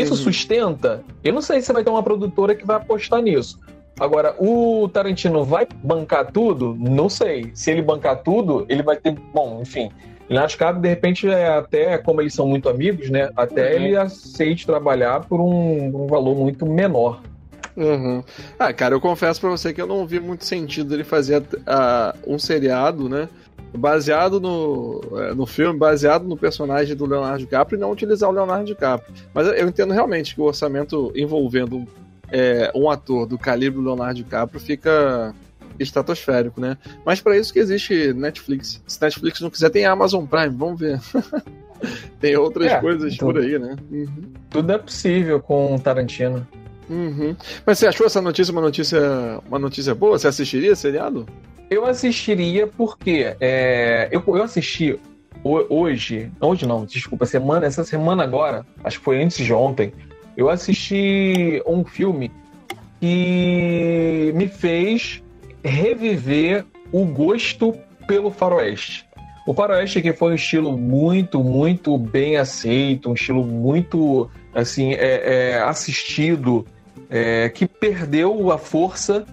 [0.00, 1.02] Isso sustenta?
[1.22, 3.58] Eu não sei se vai ter uma produtora que vai apostar nisso.
[4.00, 6.76] Agora, o Tarantino vai bancar tudo?
[6.78, 7.50] Não sei.
[7.54, 9.14] Se ele bancar tudo, ele vai ter.
[9.32, 9.90] Bom, enfim.
[10.28, 13.30] Leonardo DiCaprio, de repente, é até como eles são muito amigos, né?
[13.36, 13.82] Até uhum.
[13.82, 17.20] ele aceite trabalhar por um, um valor muito menor.
[17.76, 18.22] Uhum.
[18.58, 22.18] Ah, cara, eu confesso para você que eu não vi muito sentido ele fazer uh,
[22.26, 23.28] um seriado, né?
[23.74, 28.32] Baseado no, uh, no filme, baseado no personagem do Leonardo DiCaprio e não utilizar o
[28.32, 29.14] Leonardo DiCaprio.
[29.32, 31.86] Mas eu entendo realmente que o orçamento envolvendo
[32.30, 35.34] é, um ator do calibre do Leonardo DiCaprio fica
[35.78, 36.76] estratosférico, né?
[37.04, 38.82] Mas para isso que existe Netflix.
[38.86, 41.00] Se Netflix não quiser, tem Amazon Prime, vamos ver.
[42.20, 43.76] tem outras é, coisas tudo, por aí, né?
[43.90, 44.32] Uhum.
[44.50, 46.46] Tudo é possível com Tarantino.
[46.92, 47.34] Uhum.
[47.64, 49.00] Mas você achou essa notícia uma notícia,
[49.48, 50.18] uma notícia boa?
[50.18, 51.26] Você assistiria seriado?
[51.70, 55.00] Eu assistiria porque é, eu, eu assisti
[55.42, 59.90] hoje, hoje não, desculpa, semana, essa semana agora, acho que foi antes de ontem,
[60.36, 62.30] eu assisti um filme
[63.00, 65.22] que me fez
[65.64, 67.74] reviver o gosto
[68.06, 69.06] pelo faroeste.
[69.46, 75.54] O faroeste que foi um estilo muito, muito bem aceito, um estilo muito, assim, é,
[75.54, 76.66] é assistido
[77.12, 79.26] é, que perdeu a força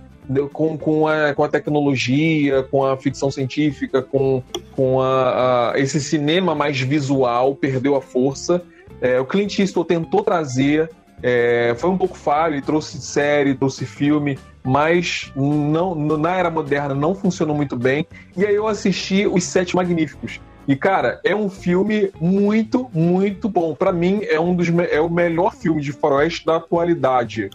[0.53, 5.99] com, com, a, com a tecnologia, com a ficção científica, com, com a, a esse
[5.99, 8.61] cinema mais visual, perdeu a força.
[9.01, 10.89] É, o Clint Eastwood tentou trazer,
[11.23, 17.15] é, foi um pouco falho, trouxe série, trouxe filme, mas não, na era moderna não
[17.15, 18.05] funcionou muito bem.
[18.35, 20.39] E aí eu assisti Os Sete Magníficos.
[20.67, 23.73] E, cara, é um filme muito, muito bom.
[23.73, 27.49] Para mim, é um dos é o melhor filme de faroeste da atualidade.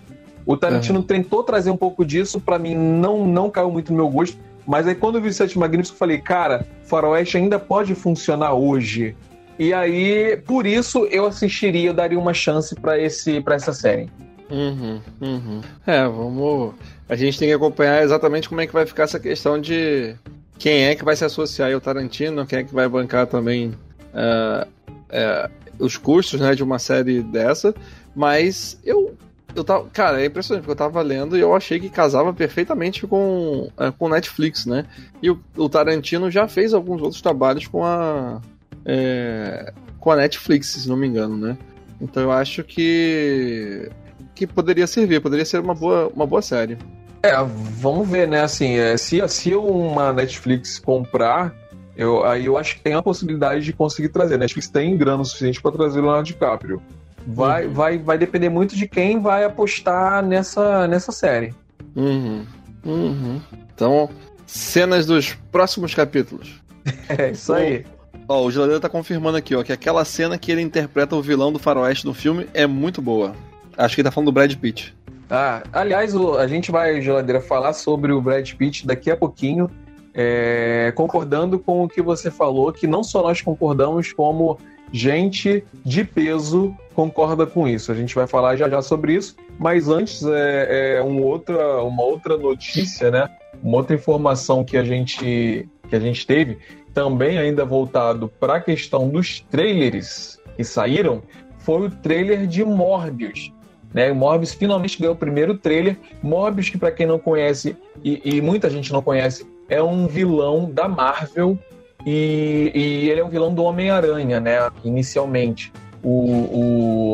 [0.46, 1.04] O Tarantino uhum.
[1.04, 4.36] tentou trazer um pouco disso, para mim não, não caiu muito no meu gosto.
[4.66, 9.14] Mas aí quando eu vi Sete Magníficos, eu falei, cara, Faroeste ainda pode funcionar hoje.
[9.58, 14.10] E aí, por isso, eu assistiria, eu daria uma chance para esse para essa série.
[14.50, 15.60] Uhum, uhum.
[15.86, 16.74] É, vamos.
[17.08, 20.14] A gente tem que acompanhar exatamente como é que vai ficar essa questão de
[20.58, 24.66] quem é que vai se associar ao Tarantino, quem é que vai bancar também uh,
[24.66, 27.74] uh, os custos né, de uma série dessa.
[28.14, 29.14] Mas eu
[29.54, 33.06] eu tava, cara, é impressionante, porque eu tava lendo e eu achei que casava perfeitamente
[33.06, 34.86] com é, com Netflix, né?
[35.22, 38.40] E o, o, Tarantino já fez alguns outros trabalhos com a
[38.84, 41.56] é, com a Netflix, se não me engano, né?
[42.00, 43.90] Então eu acho que
[44.34, 46.76] que poderia servir, poderia ser uma boa, uma boa série.
[47.22, 47.32] É,
[47.78, 48.42] vamos ver, né?
[48.42, 51.54] Assim, é, se, se uma Netflix comprar,
[51.96, 54.34] eu, aí eu acho que tem a possibilidade de conseguir trazer.
[54.34, 56.82] A Netflix tem grana suficiente para trazer o Leonardo DiCaprio.
[57.26, 57.72] Vai, uhum.
[57.72, 61.54] vai, vai depender muito de quem vai apostar nessa, nessa série.
[61.96, 62.44] Uhum.
[62.84, 63.40] Uhum.
[63.74, 64.10] Então,
[64.46, 66.62] cenas dos próximos capítulos.
[67.08, 67.86] É, isso aí.
[68.28, 71.50] Ó, o Geladeira tá confirmando aqui, ó, que aquela cena que ele interpreta o vilão
[71.50, 73.34] do faroeste no filme é muito boa.
[73.76, 74.94] Acho que ele tá falando do Brad Pitt.
[75.30, 79.70] Ah, aliás, a gente vai, Geladeira, falar sobre o Brad Pitt daqui a pouquinho,
[80.12, 84.58] é, concordando com o que você falou, que não só nós concordamos, como
[84.94, 87.90] gente de peso concorda com isso.
[87.90, 92.04] A gente vai falar já já sobre isso, mas antes é, é um outra, uma
[92.04, 93.28] outra notícia, né?
[93.60, 96.58] Uma outra informação que a gente que a gente teve,
[96.94, 101.22] também ainda voltado para a questão dos trailers que saíram,
[101.58, 103.52] foi o trailer de Morbius.
[103.92, 104.12] Né?
[104.12, 105.96] Morbius finalmente ganhou o primeiro trailer.
[106.22, 110.70] Morbius, que para quem não conhece, e, e, muita gente não conhece, é um vilão
[110.70, 111.58] da Marvel
[112.04, 114.70] e, e ele é um vilão do Homem-Aranha, né?
[114.84, 115.72] Inicialmente.
[116.02, 116.10] O,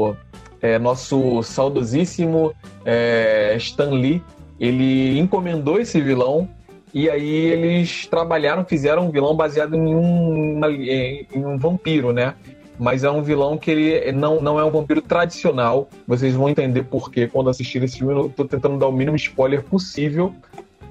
[0.09, 0.17] o
[0.61, 2.53] é, nosso saudosíssimo
[2.85, 4.23] é, Stan Lee,
[4.59, 6.49] ele encomendou esse vilão
[6.93, 12.35] e aí eles trabalharam, fizeram um vilão baseado em um, em um vampiro, né?
[12.79, 15.89] Mas é um vilão que ele não, não é um vampiro tradicional.
[16.09, 18.15] Vocês vão entender por quê quando assistirem esse filme.
[18.15, 20.35] Eu tô tentando dar o mínimo spoiler possível.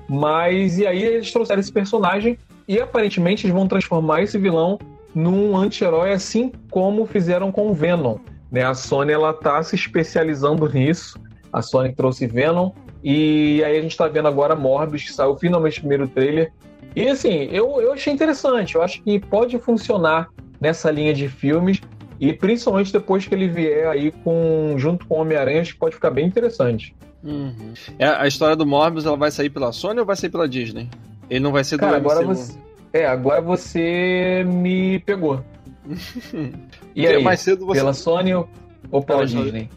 [0.08, 2.38] Mas e aí eles trouxeram esse personagem
[2.70, 4.78] e aparentemente eles vão transformar esse vilão
[5.16, 8.20] num anti-herói, assim como fizeram com o Venom.
[8.52, 8.64] Né?
[8.64, 11.20] A Sony ela tá se especializando nisso.
[11.52, 12.72] A Sony trouxe Venom.
[13.04, 16.54] E aí a gente está vendo agora Morbius, que saiu finalmente o primeiro trailer.
[16.96, 18.76] E assim, eu, eu achei interessante.
[18.76, 20.30] Eu acho que pode funcionar
[20.62, 21.82] nessa linha de filmes.
[22.20, 26.12] E principalmente depois que ele vier aí com junto com Homem-Aranha, acho que pode ficar
[26.12, 26.96] bem interessante.
[27.24, 27.74] Uhum.
[27.98, 30.88] É, a história do Morbius ela vai sair pela Sony ou vai sair pela Disney?
[31.30, 32.54] Ele não vai ser do Cara, agora você,
[32.92, 35.44] É, agora você me pegou.
[36.96, 37.80] e aí, mais cedo você...
[37.80, 39.70] pela Sony ou, pela Disney?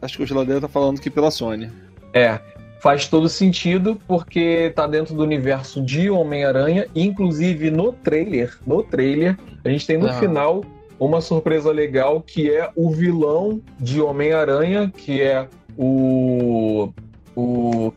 [0.00, 1.70] Acho que o geladeiro tá falando que pela Sony.
[2.14, 2.40] É,
[2.80, 9.36] faz todo sentido porque tá dentro do universo de Homem-Aranha, inclusive no trailer, no trailer,
[9.64, 10.14] a gente tem no ah.
[10.14, 10.64] final
[10.98, 16.90] uma surpresa legal que é o vilão de Homem-Aranha, que é o
[17.34, 17.92] o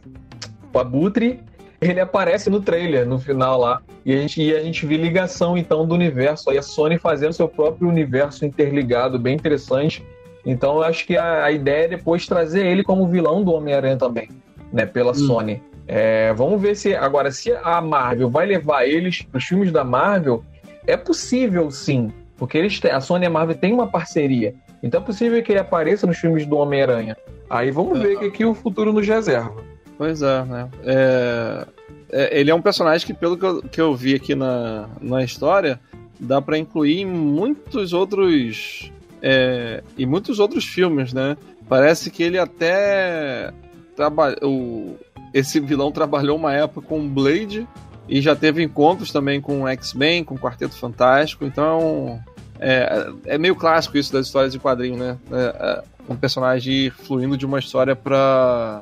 [0.74, 1.40] o Abutre,
[1.82, 3.82] ele aparece no trailer, no final lá.
[4.06, 6.50] E a gente, e a gente vê ligação, então, do universo.
[6.50, 10.06] Aí a Sony fazendo seu próprio universo interligado, bem interessante.
[10.46, 13.98] Então eu acho que a, a ideia é depois trazer ele como vilão do Homem-Aranha
[13.98, 14.30] também,
[14.72, 14.86] né?
[14.86, 15.16] Pela hum.
[15.16, 15.62] Sony.
[15.88, 16.96] É, vamos ver se.
[16.96, 20.44] Agora, se a Marvel vai levar eles para os filmes da Marvel,
[20.86, 22.12] é possível sim.
[22.38, 24.54] Porque eles a Sony e a Marvel têm uma parceria.
[24.82, 27.18] Então é possível que ele apareça nos filmes do Homem-Aranha.
[27.50, 29.62] Aí vamos ver o que, que o futuro nos reserva.
[30.00, 30.70] Pois é, né?
[30.86, 31.68] É,
[32.10, 35.22] é, ele é um personagem que, pelo que eu, que eu vi aqui na, na
[35.26, 35.78] história,
[36.18, 38.90] dá para incluir em muitos outros.
[39.22, 41.36] É, muitos outros filmes, né?
[41.68, 43.52] Parece que ele até.
[43.94, 44.38] Traba...
[44.42, 44.96] O,
[45.34, 47.68] esse vilão trabalhou uma época com Blade
[48.08, 52.24] e já teve encontros também com X-Men, com Quarteto Fantástico, então
[52.58, 55.18] é, é meio clássico isso das histórias de quadrinho, né?
[55.30, 58.82] É, é um personagem fluindo de uma história para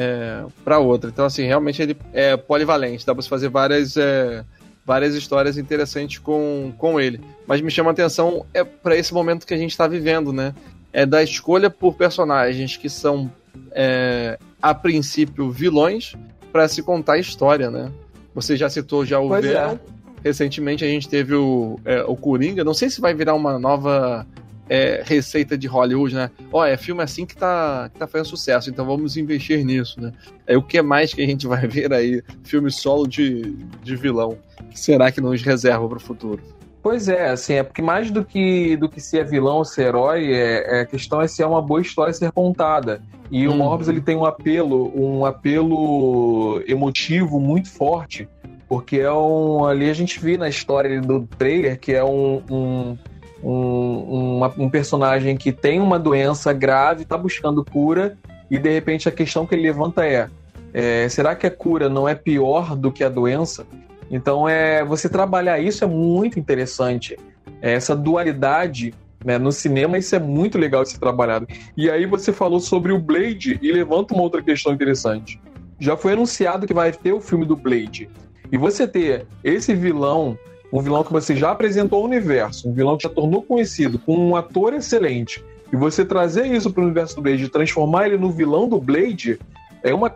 [0.00, 1.10] é, para outra.
[1.10, 4.44] Então, assim, realmente ele é polivalente, dá para se fazer várias, é,
[4.86, 7.20] várias histórias interessantes com, com ele.
[7.48, 10.54] Mas me chama a atenção é para esse momento que a gente está vivendo, né?
[10.92, 13.28] É da escolha por personagens que são,
[13.72, 16.14] é, a princípio, vilões
[16.52, 17.90] para se contar a história, né?
[18.36, 19.48] Você já citou já o pois é.
[19.48, 19.78] Venom.
[20.22, 22.62] Recentemente a gente teve o, é, o Coringa.
[22.62, 24.24] Não sei se vai virar uma nova
[24.68, 26.30] é, receita de Hollywood, né?
[26.52, 30.12] Ó, é filme assim que tá, que tá fazendo sucesso, então vamos investir nisso, né?
[30.46, 32.22] É o que mais que a gente vai ver aí?
[32.44, 34.36] Filme solo de, de vilão.
[34.74, 36.42] será que nos reserva para o futuro?
[36.82, 40.32] Pois é, assim, é porque mais do que do que ser vilão ou ser herói,
[40.32, 43.02] é, é, a questão é se é uma boa história ser contada.
[43.30, 43.58] E o uhum.
[43.58, 48.28] Morbius ele tem um apelo, um apelo emotivo muito forte,
[48.68, 52.98] porque é um ali a gente vê na história do trailer que é um, um
[53.42, 58.16] um, uma, um personagem que tem uma doença grave, está buscando cura,
[58.50, 60.28] e de repente a questão que ele levanta é,
[60.72, 63.66] é, será que a cura não é pior do que a doença?
[64.10, 67.16] Então é você trabalhar isso é muito interessante.
[67.60, 71.46] É, essa dualidade né, no cinema isso é muito legal de ser trabalhado.
[71.76, 75.40] E aí você falou sobre o Blade e levanta uma outra questão interessante.
[75.78, 78.08] Já foi anunciado que vai ter o filme do Blade.
[78.50, 80.38] E você ter esse vilão
[80.72, 84.16] um vilão que você já apresentou ao universo, um vilão que já tornou conhecido, com
[84.16, 88.30] um ator excelente, e você trazer isso para o universo do Blade transformar ele no
[88.30, 89.38] vilão do Blade,
[89.82, 90.14] é uma,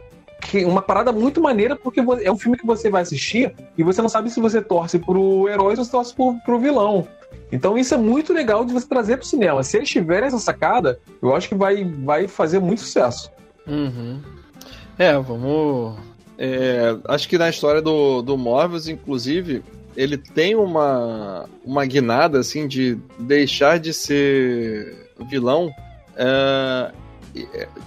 [0.67, 4.09] uma parada muito maneira, porque é um filme que você vai assistir e você não
[4.09, 7.07] sabe se você torce pro herói ou se torce pro, pro vilão.
[7.51, 9.63] Então isso é muito legal de você trazer para o cinema.
[9.63, 13.31] Se eles tiverem essa sacada, eu acho que vai, vai fazer muito sucesso.
[13.67, 14.21] Uhum.
[14.99, 15.99] É, vamos.
[16.39, 19.63] É, acho que na história do, do Morbius, inclusive,
[19.97, 25.71] ele tem uma, uma guinada, assim, de deixar de ser vilão.
[26.17, 26.93] É,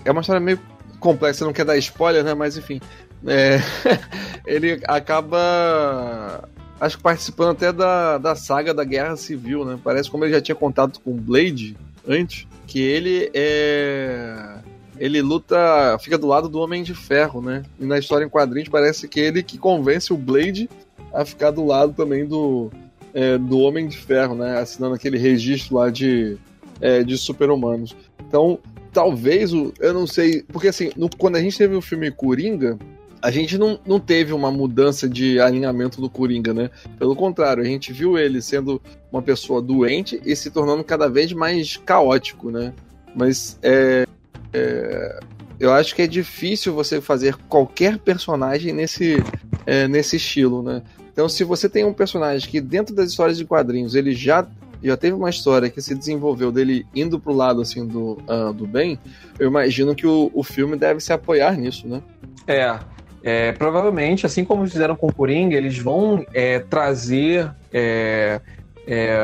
[0.05, 0.59] é uma história meio
[0.99, 2.33] complexa, não quer dar spoiler, né?
[2.33, 2.79] Mas enfim.
[3.25, 3.59] É,
[4.45, 6.47] ele acaba.
[6.79, 9.79] Acho que participando até da, da saga da Guerra Civil, né?
[9.83, 11.75] Parece como ele já tinha contato com Blade
[12.07, 14.57] antes, que ele é.
[14.97, 17.63] Ele luta, fica do lado do Homem de Ferro, né?
[17.79, 20.69] E na história em quadrinhos parece que ele que convence o Blade
[21.15, 22.69] a ficar do lado também do,
[23.13, 24.59] é, do Homem de Ferro, né?
[24.59, 26.37] Assinando aquele registro lá de,
[26.81, 27.95] é, de super-humanos.
[28.27, 28.59] Então,
[28.91, 29.73] talvez o.
[29.79, 30.43] Eu não sei.
[30.43, 32.77] Porque assim, no, quando a gente teve o filme Coringa,
[33.21, 36.69] a gente não, não teve uma mudança de alinhamento do Coringa, né?
[36.99, 41.33] Pelo contrário, a gente viu ele sendo uma pessoa doente e se tornando cada vez
[41.33, 42.73] mais caótico, né?
[43.15, 44.05] Mas é,
[44.53, 45.19] é,
[45.59, 49.23] eu acho que é difícil você fazer qualquer personagem nesse,
[49.65, 50.81] é, nesse estilo, né?
[51.11, 54.45] Então, se você tem um personagem que dentro das histórias de quadrinhos ele já
[54.83, 58.67] já teve uma história que se desenvolveu dele indo pro lado assim do, uh, do
[58.67, 58.99] bem,
[59.39, 62.03] eu imagino que o, o filme deve se apoiar nisso, né?
[62.45, 62.77] É,
[63.23, 68.39] é, provavelmente, assim como fizeram com o Coringa, eles vão é, trazer é,
[68.85, 69.17] é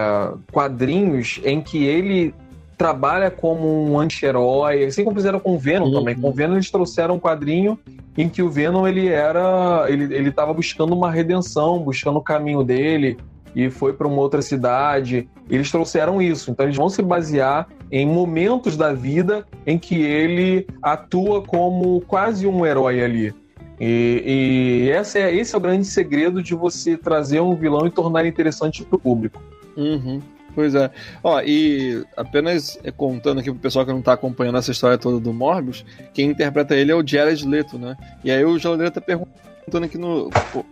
[0.51, 2.33] quadrinhos em que ele
[2.81, 5.93] trabalha como um anti-herói, assim como fizeram com o Venom uhum.
[5.93, 6.15] também.
[6.15, 7.77] Com o Venom eles trouxeram um quadrinho
[8.17, 12.63] em que o Venom ele era, ele ele estava buscando uma redenção, buscando o caminho
[12.63, 13.17] dele
[13.55, 15.29] e foi para uma outra cidade.
[15.47, 20.65] Eles trouxeram isso, então eles vão se basear em momentos da vida em que ele
[20.81, 23.31] atua como quase um herói ali.
[23.79, 27.91] E, e esse, é, esse é o grande segredo de você trazer um vilão e
[27.91, 29.39] tornar ele interessante para o público.
[29.77, 30.19] Uhum.
[30.53, 30.91] Pois é.
[31.23, 35.33] Ó, e apenas contando aqui pro pessoal que não tá acompanhando essa história toda do
[35.33, 37.95] Morbius, quem interpreta ele é o Jared Leto, né?
[38.23, 40.29] E aí o Jared tá perguntando aqui no.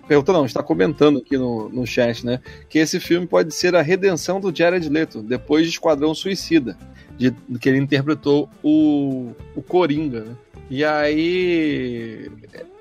[0.07, 2.39] Perguntando, não, está comentando aqui no, no chat, né?
[2.69, 6.77] Que esse filme pode ser a redenção do Jared Leto, depois de Esquadrão Suicida,
[7.17, 10.35] de, que ele interpretou o, o Coringa, né?
[10.69, 12.29] E aí.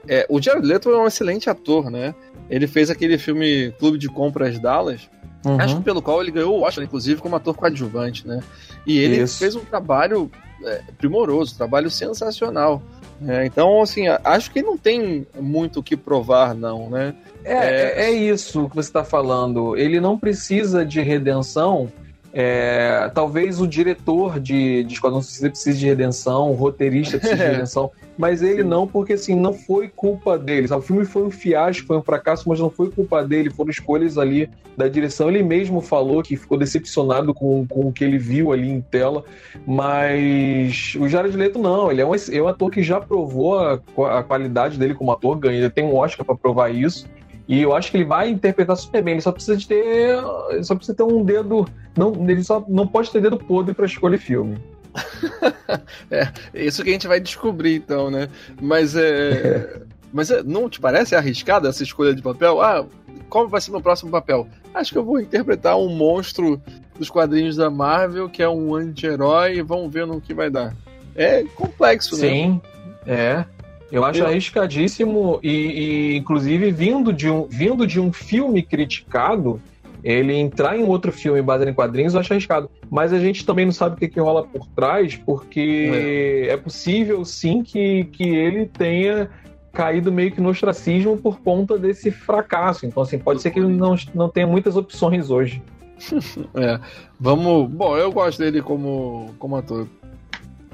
[0.09, 2.15] É, o Jared Leto é um excelente ator, né?
[2.51, 5.09] Ele fez aquele filme Clube de Compras Dallas,
[5.45, 5.61] uhum.
[5.61, 8.41] acho que pelo qual ele ganhou o Oscar, inclusive, como ator coadjuvante, né?
[8.87, 9.39] E ele Isso.
[9.39, 10.31] fez um trabalho
[10.65, 12.83] é, primoroso, um trabalho sensacional.
[13.27, 17.15] É, então, assim, acho que não tem muito o que provar, não, né?
[17.45, 19.77] É, é, é isso que você está falando.
[19.77, 21.91] Ele não precisa de redenção
[22.33, 27.49] é, talvez o diretor de, de Esquadrão Suicida precise de redenção, o roteirista precise de
[27.49, 30.69] redenção, mas ele não, porque assim, não foi culpa dele.
[30.69, 30.83] Sabe?
[30.83, 34.19] O filme foi um fiasco, foi um fracasso, mas não foi culpa dele, foram escolhas
[34.19, 35.29] ali da direção.
[35.29, 39.25] Ele mesmo falou que ficou decepcionado com, com o que ele viu ali em tela,
[39.67, 43.81] mas o Jared Leto não, ele é um, é um ator que já provou a,
[44.19, 47.07] a qualidade dele como ator, ganha, ele tem um Oscar para provar isso.
[47.49, 49.15] E eu acho que ele vai interpretar super bem.
[49.15, 50.21] Ele só precisa de ter.
[50.63, 51.67] Só precisa ter um dedo.
[51.97, 54.59] Não, ele só não pode ter dedo podre para escolher filme.
[56.11, 58.29] é, isso que a gente vai descobrir, então, né?
[58.61, 59.81] Mas é.
[60.13, 62.61] Mas é, não te parece arriscada essa escolha de papel?
[62.61, 62.85] Ah,
[63.29, 64.49] qual vai ser meu próximo papel?
[64.73, 66.61] Acho que eu vou interpretar um monstro
[66.99, 70.75] dos quadrinhos da Marvel, que é um anti-herói, e vamos ver no que vai dar.
[71.15, 72.31] É complexo, Sim, né?
[72.31, 72.63] Sim,
[73.07, 73.45] é.
[73.91, 74.27] Eu acho eu...
[74.27, 79.61] arriscadíssimo e, e, inclusive, vindo de, um, vindo de um filme criticado,
[80.05, 82.71] ele entrar em outro filme baseado em quadrinhos, eu acho arriscado.
[82.91, 86.53] Mas a gente também não sabe o que, que rola por trás, porque é.
[86.53, 89.31] é possível, sim, que, que ele tenha
[89.73, 92.87] caído meio que no ostracismo por conta desse fracasso.
[92.87, 95.63] Então, assim, pode ser que ele não, não tenha muitas opções hoje.
[96.55, 96.79] é,
[97.19, 97.71] vamos.
[97.71, 99.87] Bom, eu gosto dele como, como ator.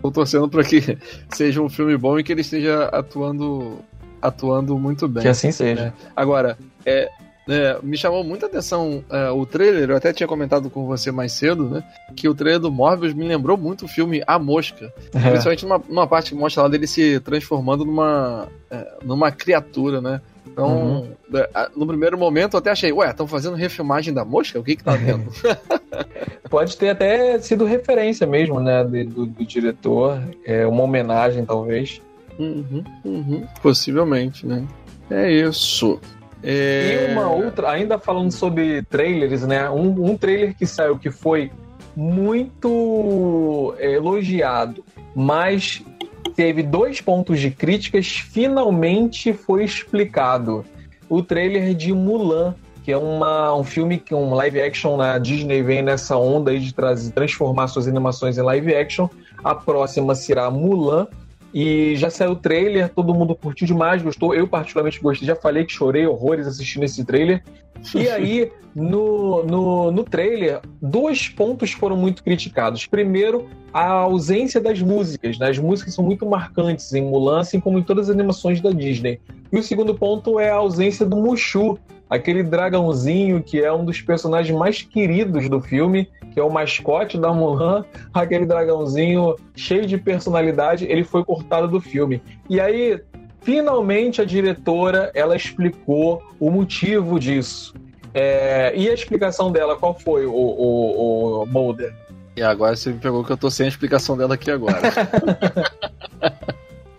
[0.05, 0.99] Tô torcendo para que
[1.35, 3.79] seja um filme bom e que ele esteja atuando
[4.21, 5.23] atuando muito bem.
[5.23, 5.81] Que assim seja.
[5.81, 5.93] É.
[6.15, 7.09] Agora, é,
[7.49, 11.33] é, me chamou muita atenção é, o trailer, eu até tinha comentado com você mais
[11.33, 11.83] cedo, né?
[12.15, 14.93] Que o trailer do Morbius me lembrou muito o filme A Mosca.
[15.15, 15.31] É.
[15.31, 20.21] Principalmente numa, numa, parte que mostra lá dele se transformando numa, é, numa criatura, né?
[20.55, 21.13] Então, uhum.
[21.35, 24.61] É, no primeiro momento eu até achei, ué, estão fazendo refilmagem da mosca?
[24.61, 25.29] O que que tá vendo?
[26.49, 32.01] Pode ter até sido referência mesmo, né, do, do diretor, é uma homenagem talvez.
[32.39, 34.65] Uhum, uhum, possivelmente, né?
[35.11, 36.01] É isso.
[36.41, 37.09] É...
[37.09, 39.69] E uma outra, ainda falando sobre trailers, né?
[39.69, 41.51] Um, um trailer que saiu que foi
[41.97, 44.85] muito elogiado,
[45.17, 45.83] mas
[46.35, 50.65] teve dois pontos de críticas, finalmente foi explicado.
[51.09, 55.83] O trailer de Mulan, que é uma, um filme, um live action na Disney vem
[55.83, 59.09] nessa onda de trazer, transformar suas animações em live action.
[59.43, 61.07] A próxima será Mulan.
[61.55, 64.35] E já saiu o trailer, todo mundo curtiu demais, gostou.
[64.35, 65.29] Eu, particularmente, gostei.
[65.29, 67.45] Já falei que chorei horrores assistindo esse trailer.
[67.95, 72.87] E aí, no, no, no trailer, dois pontos foram muito criticados.
[72.87, 75.39] Primeiro, a ausência das músicas.
[75.39, 75.49] Né?
[75.49, 79.21] As músicas são muito marcantes em Mulan, assim como em todas as animações da Disney.
[79.53, 81.79] E o segundo ponto é a ausência do Mushu,
[82.11, 87.17] aquele dragãozinho que é um dos personagens mais queridos do filme, que é o mascote
[87.17, 92.21] da Mulan, aquele dragãozinho cheio de personalidade, ele foi cortado do filme.
[92.51, 93.01] E aí,
[93.41, 97.73] finalmente a diretora, ela explicou o motivo disso.
[98.13, 101.95] É, e a explicação dela, qual foi, o, o, o Mulder?
[102.37, 104.81] E agora você me pegou que eu tô sem a explicação dela aqui agora.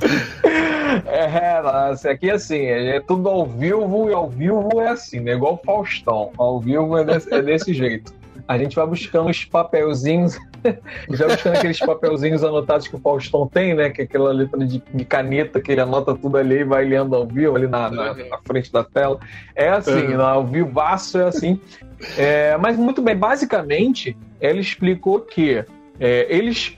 [1.05, 5.33] É, nossa, aqui assim, é tudo ao vivo e ao vivo é assim, né?
[5.33, 6.31] Igual o Faustão.
[6.37, 8.13] Ao vivo é desse, é desse jeito.
[8.47, 10.37] A gente vai buscando os papelzinhos,
[11.11, 13.89] já buscando aqueles papelzinhos anotados que o Faustão tem, né?
[13.89, 17.15] Que é aquela letra de, de caneta que ele anota tudo ali e vai lendo
[17.15, 19.19] ao vivo, ali na, na, na frente da tela.
[19.55, 20.21] É assim, uhum.
[20.21, 21.59] ao vivaço é assim.
[22.17, 25.63] É, mas muito bem, basicamente, ela explicou que
[25.99, 26.77] é, eles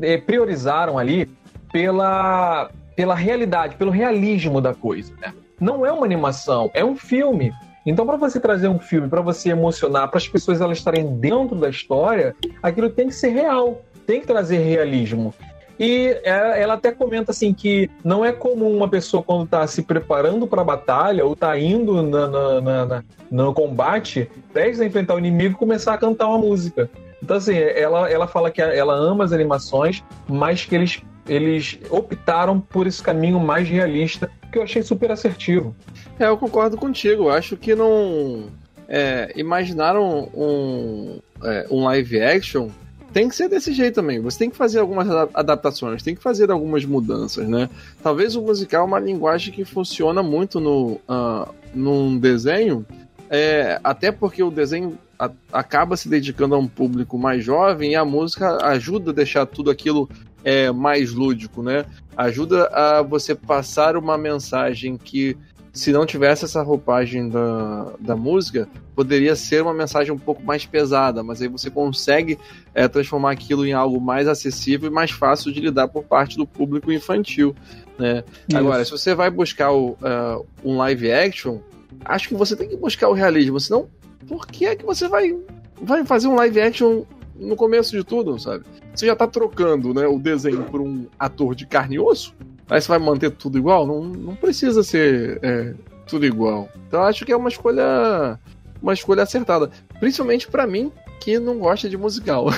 [0.00, 1.30] é, priorizaram ali
[1.72, 5.14] pela, pela realidade, pelo realismo da coisa.
[5.20, 5.32] Né?
[5.60, 7.52] Não é uma animação, é um filme.
[7.88, 11.56] Então, para você trazer um filme, para você emocionar, para as pessoas elas estarem dentro
[11.56, 15.34] da história, aquilo tem que ser real, tem que trazer realismo.
[15.80, 20.46] E ela até comenta assim que não é comum uma pessoa quando está se preparando
[20.46, 25.18] para a batalha ou está indo na, na, na, no combate, prestes a enfrentar o
[25.18, 26.90] inimigo, começar a cantar uma música.
[27.22, 32.58] Então assim, ela, ela fala que ela ama as animações, mas que eles eles optaram
[32.58, 35.74] por esse caminho mais realista, que eu achei super assertivo.
[36.18, 37.28] É, eu concordo contigo.
[37.28, 38.46] Acho que não.
[38.88, 42.68] É, imaginaram um, é, um live action.
[43.12, 44.20] Tem que ser desse jeito também.
[44.20, 47.68] Você tem que fazer algumas adaptações, tem que fazer algumas mudanças, né?
[48.02, 52.84] Talvez o musical é uma linguagem que funciona muito no, uh, num desenho,
[53.30, 57.96] é, até porque o desenho a, acaba se dedicando a um público mais jovem e
[57.96, 60.08] a música ajuda a deixar tudo aquilo
[60.44, 61.84] é, mais lúdico, né?
[62.16, 65.36] Ajuda a você passar uma mensagem que,
[65.72, 70.66] se não tivesse essa roupagem da, da música, poderia ser uma mensagem um pouco mais
[70.66, 72.38] pesada, mas aí você consegue
[72.74, 76.46] é, transformar aquilo em algo mais acessível e mais fácil de lidar por parte do
[76.46, 77.54] público infantil.
[77.98, 78.24] Né?
[78.54, 81.58] Agora, se você vai buscar o, uh, um live action,
[82.04, 83.88] acho que você tem que buscar o realismo, senão
[84.26, 85.36] por que é que você vai,
[85.80, 87.04] vai fazer um live action
[87.38, 88.64] no começo de tudo, sabe?
[88.94, 92.34] Você já tá trocando né, o desenho por um ator de carne e osso,
[92.68, 93.86] aí você vai manter tudo igual?
[93.86, 95.74] Não, não precisa ser é,
[96.06, 96.68] tudo igual.
[96.86, 98.38] Então acho que é uma escolha
[98.80, 102.46] uma escolha acertada, principalmente para mim que não gosta de musical.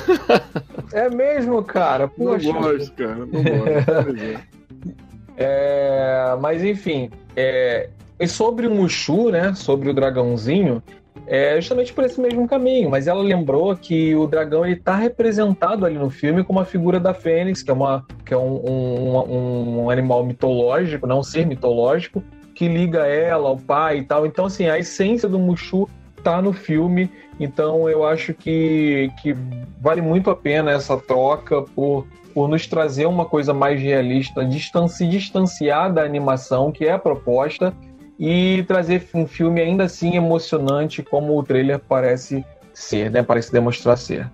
[0.93, 2.09] É mesmo, cara?
[2.09, 2.53] Poxa.
[2.53, 4.41] Não gosto, cara, não gosto.
[5.39, 9.55] é, mas enfim, é, e sobre o Mushu, né?
[9.55, 10.83] Sobre o dragãozinho,
[11.27, 12.91] é justamente por esse mesmo caminho.
[12.91, 16.99] Mas ela lembrou que o dragão ele está representado ali no filme como a figura
[16.99, 21.47] da Fênix, que é, uma, que é um, um, um animal mitológico, não um ser
[21.47, 22.23] mitológico,
[22.55, 24.27] que liga ela ao pai e tal.
[24.27, 25.89] Então, assim, a essência do Mushu
[26.23, 27.11] tá no filme.
[27.39, 29.35] Então, eu acho que, que
[29.81, 34.87] vale muito a pena essa troca por por nos trazer uma coisa mais realista, distan
[34.87, 37.75] se distanciar da animação que é a proposta
[38.21, 42.45] e trazer um filme ainda assim emocionante como o trailer parece
[42.75, 43.23] ser, né?
[43.23, 44.31] Parece demonstrar ser.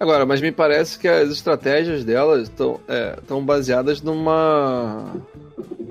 [0.00, 5.12] Agora, mas me parece que as estratégias delas estão é, baseadas numa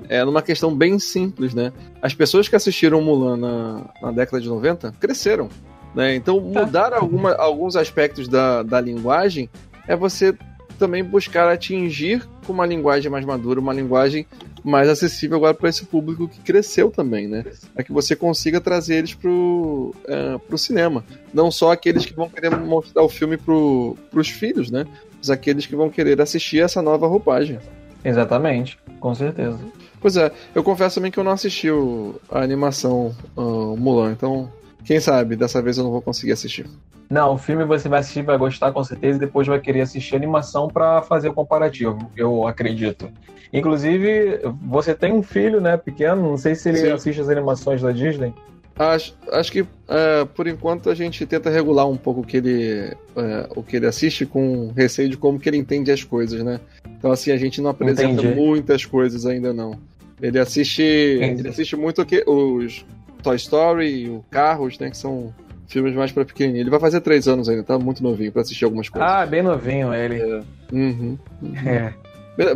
[0.06, 1.72] é, numa questão bem simples, né?
[2.02, 5.48] As pessoas que assistiram Mulan na, na década de 90 cresceram,
[5.94, 6.14] né?
[6.14, 9.48] Então mudar alguma, alguns aspectos da, da linguagem
[9.88, 10.36] é você
[10.78, 14.26] também buscar atingir com uma linguagem mais madura, uma linguagem
[14.64, 17.44] mais acessível agora para esse público que cresceu também, né?
[17.76, 21.04] É que você consiga trazer eles pro, é, pro cinema.
[21.32, 24.86] Não só aqueles que vão querer mostrar o filme pro, pros filhos, né?
[25.18, 27.58] Mas aqueles que vão querer assistir essa nova roupagem.
[28.02, 29.58] Exatamente, com certeza.
[30.00, 34.50] Pois é, eu confesso também que eu não assisti o, a animação uh, Mulan, então
[34.84, 36.66] quem sabe dessa vez eu não vou conseguir assistir.
[37.10, 40.14] Não, o filme você vai assistir, vai gostar com certeza, e depois vai querer assistir
[40.14, 43.10] a animação para fazer o comparativo, eu acredito.
[43.52, 46.90] Inclusive, você tem um filho, né, pequeno, não sei se ele Sim.
[46.90, 48.32] assiste as animações da Disney.
[48.76, 52.92] Acho, acho que é, por enquanto a gente tenta regular um pouco o que ele
[53.14, 56.58] é, o que ele assiste com receio de como que ele entende as coisas, né?
[56.98, 58.34] Então assim a gente não apresenta Entendi.
[58.34, 59.78] muitas coisas ainda não.
[60.20, 61.42] Ele assiste Entendi.
[61.42, 62.84] ele assiste muito o que os
[63.24, 65.34] Toy Story, o Carros, né, que são
[65.66, 66.62] filmes mais para pequenininho.
[66.62, 69.10] Ele vai fazer três anos ainda, tá muito novinho para assistir algumas coisas.
[69.10, 70.20] Ah, bem novinho ele.
[70.20, 70.42] É.
[70.72, 71.68] Uhum, uhum.
[71.68, 71.94] é.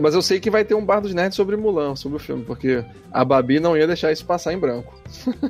[0.00, 2.44] Mas eu sei que vai ter um bar dos nerds sobre Mulan, sobre o filme,
[2.44, 4.92] porque a Babi não ia deixar isso passar em branco.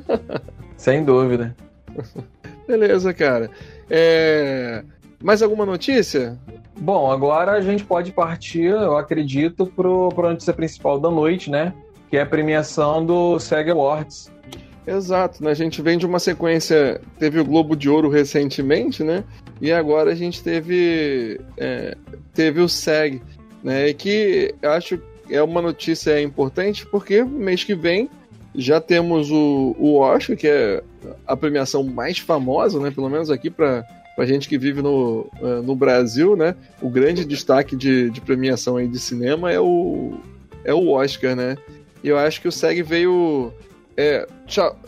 [0.77, 1.55] Sem dúvida.
[2.67, 3.49] Beleza, cara.
[3.89, 4.83] É...
[5.21, 6.37] Mais alguma notícia?
[6.79, 11.73] Bom, agora a gente pode partir, eu acredito, para a notícia principal da noite, né?
[12.09, 14.31] Que é a premiação do SEG Awards.
[14.89, 15.51] Exato, né?
[15.51, 16.99] A gente vem de uma sequência.
[17.19, 19.23] Teve o Globo de Ouro recentemente, né?
[19.61, 21.39] E agora a gente teve.
[21.57, 21.95] É,
[22.33, 23.21] teve o SEG,
[23.63, 23.89] né?
[23.89, 28.09] E que acho é uma notícia importante porque mês que vem
[28.55, 30.81] já temos o, o Oscar, que é
[31.27, 32.89] a premiação mais famosa, né?
[32.89, 33.85] Pelo menos aqui para
[34.17, 36.55] a gente que vive no, é, no Brasil, né?
[36.81, 40.17] O grande destaque de, de premiação aí de cinema é o,
[40.63, 41.57] é o Oscar, né?
[42.03, 43.53] E eu acho que o SEG veio
[44.01, 44.25] é,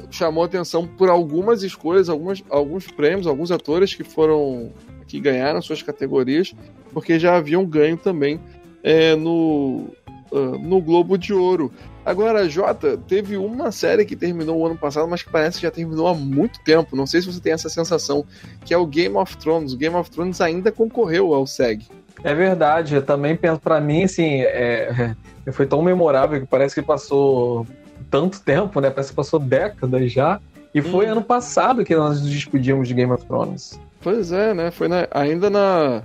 [0.10, 4.72] chamou atenção por algumas escolhas, algumas, alguns prêmios, alguns atores que foram
[5.06, 6.54] que ganharam suas categorias,
[6.94, 8.40] porque já haviam ganho também
[8.82, 9.90] é, no,
[10.32, 11.74] uh, no Globo de Ouro.
[12.06, 15.72] Agora, Jota, teve uma série que terminou o ano passado, mas que parece que já
[15.72, 16.96] terminou há muito tempo.
[16.96, 18.26] Não sei se você tem essa sensação,
[18.64, 19.74] que é o Game of Thrones.
[19.74, 21.86] O Game of Thrones ainda concorreu ao SEG.
[22.24, 25.14] É verdade, eu também penso, para mim, assim, é,
[25.52, 27.68] foi tão memorável que parece que passou
[28.12, 28.92] tanto tempo, né?
[28.92, 30.40] Parece que passou décadas já.
[30.76, 31.14] E foi hum.
[31.14, 33.80] ano passado que nós nos despedimos de Game of Thrones.
[34.02, 34.70] Pois é, né?
[34.70, 36.04] Foi na, ainda na.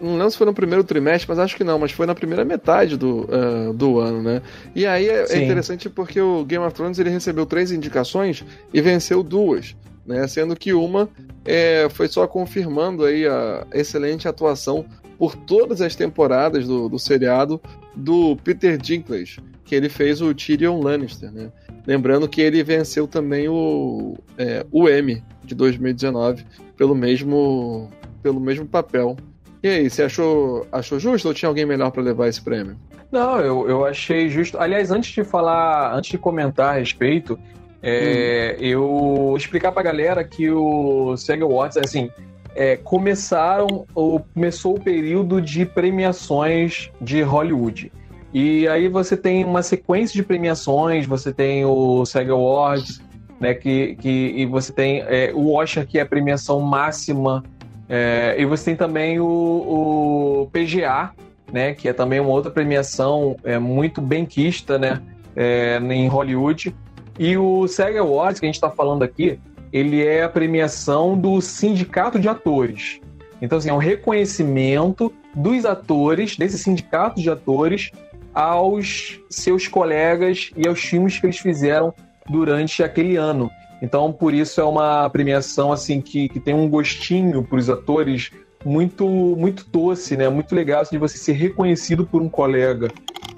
[0.00, 2.44] Não lembro se foi no primeiro trimestre, mas acho que não, mas foi na primeira
[2.44, 4.42] metade do, uh, do ano, né?
[4.74, 8.80] E aí é, é, interessante porque o Game of Thrones ele recebeu três indicações e
[8.80, 9.76] venceu duas,
[10.06, 10.26] né?
[10.28, 11.08] Sendo que uma
[11.44, 14.84] é, foi só confirmando aí a excelente atuação
[15.18, 17.60] por todas as temporadas do, do seriado
[17.94, 21.50] do Peter Dinklage, que ele fez o Tyrion Lannister, né?
[21.86, 26.44] Lembrando que ele venceu também o, é, o Emmy de 2019
[26.76, 27.90] pelo mesmo,
[28.22, 29.16] pelo mesmo papel.
[29.62, 32.76] E aí, você achou, achou justo ou tinha alguém melhor para levar esse prêmio?
[33.10, 34.58] Não, eu, eu achei justo.
[34.58, 37.38] Aliás, antes de falar, antes de comentar a respeito,
[37.82, 38.62] é, hum.
[38.62, 42.10] eu explicar pra galera que o SEG Awards, assim,
[42.54, 47.92] é, começaram, ou começou o período de premiações de Hollywood.
[48.32, 53.00] E aí você tem uma sequência de premiações, você tem o SAG Awards,
[53.40, 57.42] né, que, que, e você tem é, o Oscar, que é a premiação máxima,
[57.88, 61.12] é, e você tem também o, o, PGA,
[61.50, 65.00] né, que é também uma outra premiação é, muito benquista né,
[65.34, 66.74] é, em Hollywood.
[67.18, 69.40] E o SAG Awards, que a gente está falando aqui,
[69.72, 73.00] ele é a premiação do Sindicato de Atores.
[73.40, 77.92] Então, assim, é um reconhecimento dos atores, desse sindicato de atores,
[78.34, 81.94] aos seus colegas e aos filmes que eles fizeram
[82.28, 83.50] durante aquele ano.
[83.80, 88.30] Então, por isso é uma premiação assim que, que tem um gostinho para os atores
[88.64, 90.28] muito muito doce, né?
[90.28, 92.88] Muito legal assim, de você ser reconhecido por um colega.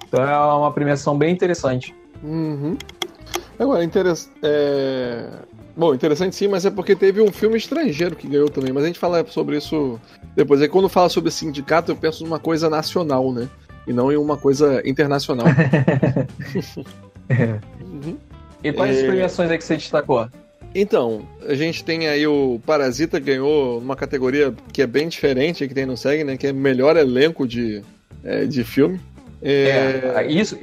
[0.09, 1.95] Então é uma premiação bem interessante.
[2.23, 2.77] Uhum.
[3.59, 4.35] Agora, interessante.
[4.43, 5.29] É...
[5.81, 8.71] Bom, interessante sim, mas é porque teve um filme estrangeiro que ganhou também.
[8.71, 9.99] Mas a gente fala sobre isso
[10.37, 10.61] depois.
[10.61, 13.49] Aí quando fala sobre sindicato, eu penso numa coisa nacional, né?
[13.87, 15.47] e não em uma coisa internacional.
[17.29, 17.59] é.
[17.83, 18.17] uhum.
[18.63, 19.07] E quais é...
[19.07, 20.29] premiações aí que você destacou?
[20.73, 25.75] Então, a gente tem aí o Parasita ganhou uma categoria que é bem diferente que
[25.75, 26.37] tem no SEG, né?
[26.37, 27.83] Que é melhor elenco de,
[28.23, 29.01] é, de filme.
[29.43, 30.57] É, é isso.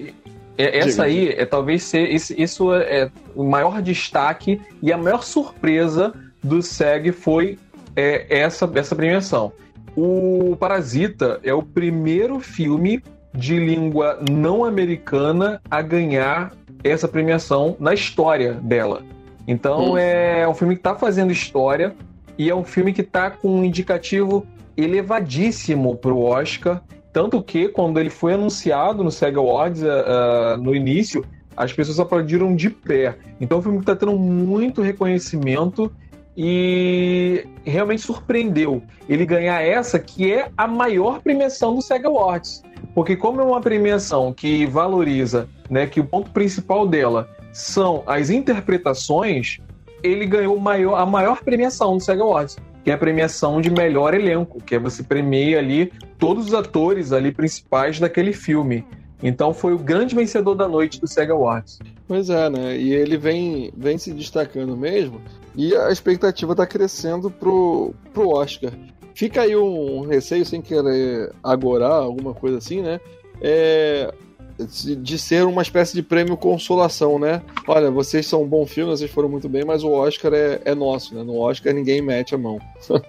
[0.57, 5.23] É, essa aí é talvez ser isso, isso é o maior destaque e a maior
[5.23, 7.59] surpresa do SEG foi
[7.95, 9.51] é, essa essa premiação.
[9.95, 13.03] O Parasita é o primeiro filme
[13.33, 16.53] de língua não americana a ganhar
[16.83, 19.03] essa premiação na história dela.
[19.47, 19.97] Então hum.
[19.97, 21.95] é um filme que está fazendo história
[22.37, 24.45] e é um filme que está com um indicativo
[24.75, 26.81] elevadíssimo para o Oscar.
[27.17, 32.55] Tanto que, quando ele foi anunciado no SEG Awards uh, no início, as pessoas aplaudiram
[32.55, 33.17] de pé.
[33.41, 35.91] Então, um filme está tendo muito reconhecimento
[36.37, 42.61] e realmente surpreendeu ele ganhar essa, que é a maior premiação do SEG Awards.
[42.93, 48.29] Porque como é uma premiação que valoriza, né, que o ponto principal dela são as
[48.29, 49.57] interpretações,
[50.03, 52.57] ele ganhou maior, a maior premiação do SEG Awards,
[52.91, 57.31] é a premiação de melhor elenco, que é você premia ali todos os atores ali
[57.31, 58.85] principais daquele filme.
[59.21, 61.79] Então foi o grande vencedor da noite do SEG Awards.
[62.07, 62.77] Pois é, né?
[62.77, 65.21] E ele vem, vem se destacando mesmo.
[65.55, 68.71] E a expectativa está crescendo pro, pro Oscar.
[69.15, 72.99] Fica aí um receio, sem querer agorar, alguma coisa assim, né?
[73.41, 74.13] É,
[74.57, 77.41] de ser uma espécie de prêmio consolação, né?
[77.67, 80.73] Olha, vocês são um bom filme, vocês foram muito bem, mas o Oscar é, é
[80.73, 81.23] nosso, né?
[81.23, 82.59] No Oscar ninguém mete a mão.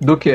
[0.00, 0.32] Do que?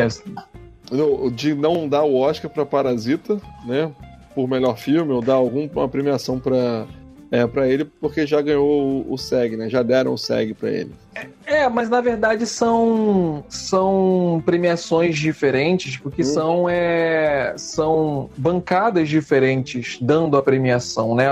[1.34, 3.92] De não dar o Oscar para Parasita, né?
[4.34, 6.88] Por melhor filme, ou dar alguma premiação para
[7.34, 9.68] é, para ele, porque já ganhou o, o SEG, né?
[9.68, 10.92] Já deram o SEG para ele.
[11.48, 16.26] É, mas na verdade são, são premiações diferentes, porque hum.
[16.26, 21.26] são, é, são bancadas diferentes dando a premiação, né?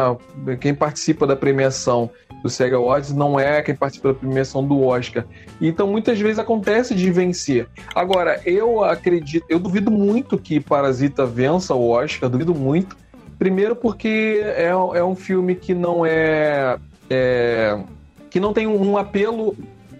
[0.59, 2.09] Quem participa da premiação
[2.41, 5.23] do SEG Awards não é quem participa da premiação do Oscar.
[5.61, 7.67] Então muitas vezes acontece de vencer.
[7.93, 12.97] Agora, eu acredito, eu duvido muito que Parasita vença o Oscar, duvido muito
[13.41, 16.77] Primeiro porque é, é um filme que não é,
[17.09, 17.75] é
[18.29, 19.57] que não tem um apelo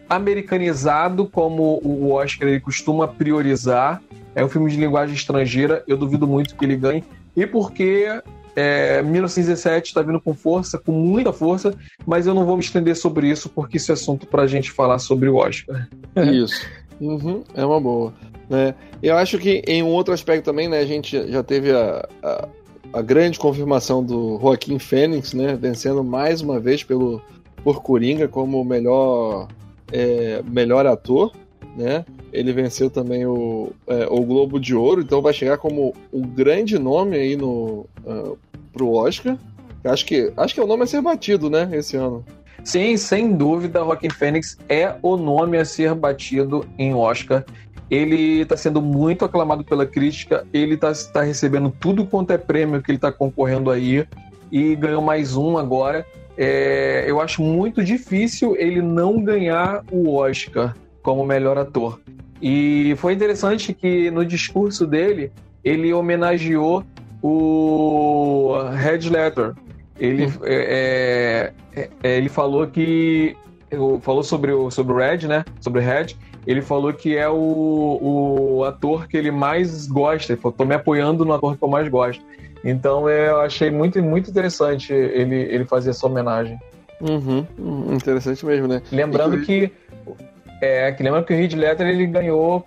[0.08, 4.00] americanizado como o Oscar ele costuma priorizar.
[4.36, 7.04] É um filme de linguagem estrangeira, eu duvido muito que ele ganhe.
[7.36, 8.22] E porque
[8.56, 11.74] é, 1917 está vindo com força, com muita força,
[12.06, 14.70] mas eu não vou me estender sobre isso porque isso é assunto para a gente
[14.70, 15.90] falar sobre o Oscar.
[16.16, 16.64] Isso.
[17.02, 18.14] Uhum, é uma boa.
[18.48, 18.76] Né?
[19.02, 22.48] Eu acho que em um outro aspecto também, né, a gente já teve a, a
[22.94, 27.22] a grande confirmação do Joaquim Fênix, né, vencendo mais uma vez pelo
[27.64, 29.48] por Coringa como melhor
[29.92, 31.32] é, melhor ator,
[31.76, 32.06] né?
[32.34, 36.80] Ele venceu também o, é, o Globo de Ouro, então vai chegar como um grande
[36.80, 38.38] nome aí no uh,
[38.74, 39.38] pro Oscar.
[39.84, 42.26] Acho que acho que é o nome a ser batido, né, esse ano.
[42.64, 47.44] Sim, sem dúvida, Joaquim Fênix é o nome a ser batido em Oscar.
[47.92, 52.82] Ele está sendo muito aclamado pela crítica, ele está tá recebendo tudo quanto é prêmio
[52.82, 54.08] que ele está concorrendo aí
[54.50, 56.06] e ganhou mais um agora.
[56.38, 60.74] É, eu acho muito difícil ele não ganhar o Oscar
[61.04, 62.00] como melhor ator.
[62.42, 65.30] E foi interessante que no discurso dele
[65.62, 66.86] ele homenageou
[67.22, 69.54] o Red Letter.
[70.00, 70.32] Ele, hum.
[70.44, 73.36] é, é, é, ele falou que
[74.02, 75.46] falou sobre o sobre o Red, né?
[75.60, 76.16] Sobre o Red
[76.46, 80.34] ele falou que é o, o ator que ele mais gosta.
[80.34, 82.24] Ele falou, tô me apoiando no ator que eu mais gosto.
[82.64, 86.60] Então eu achei muito, muito interessante ele, ele fazer essa homenagem.
[87.00, 87.46] Uhum,
[87.94, 88.82] interessante mesmo, né?
[88.92, 89.72] Lembrando que.
[90.62, 92.64] É, que lembra que o Heath Ledger ele ganhou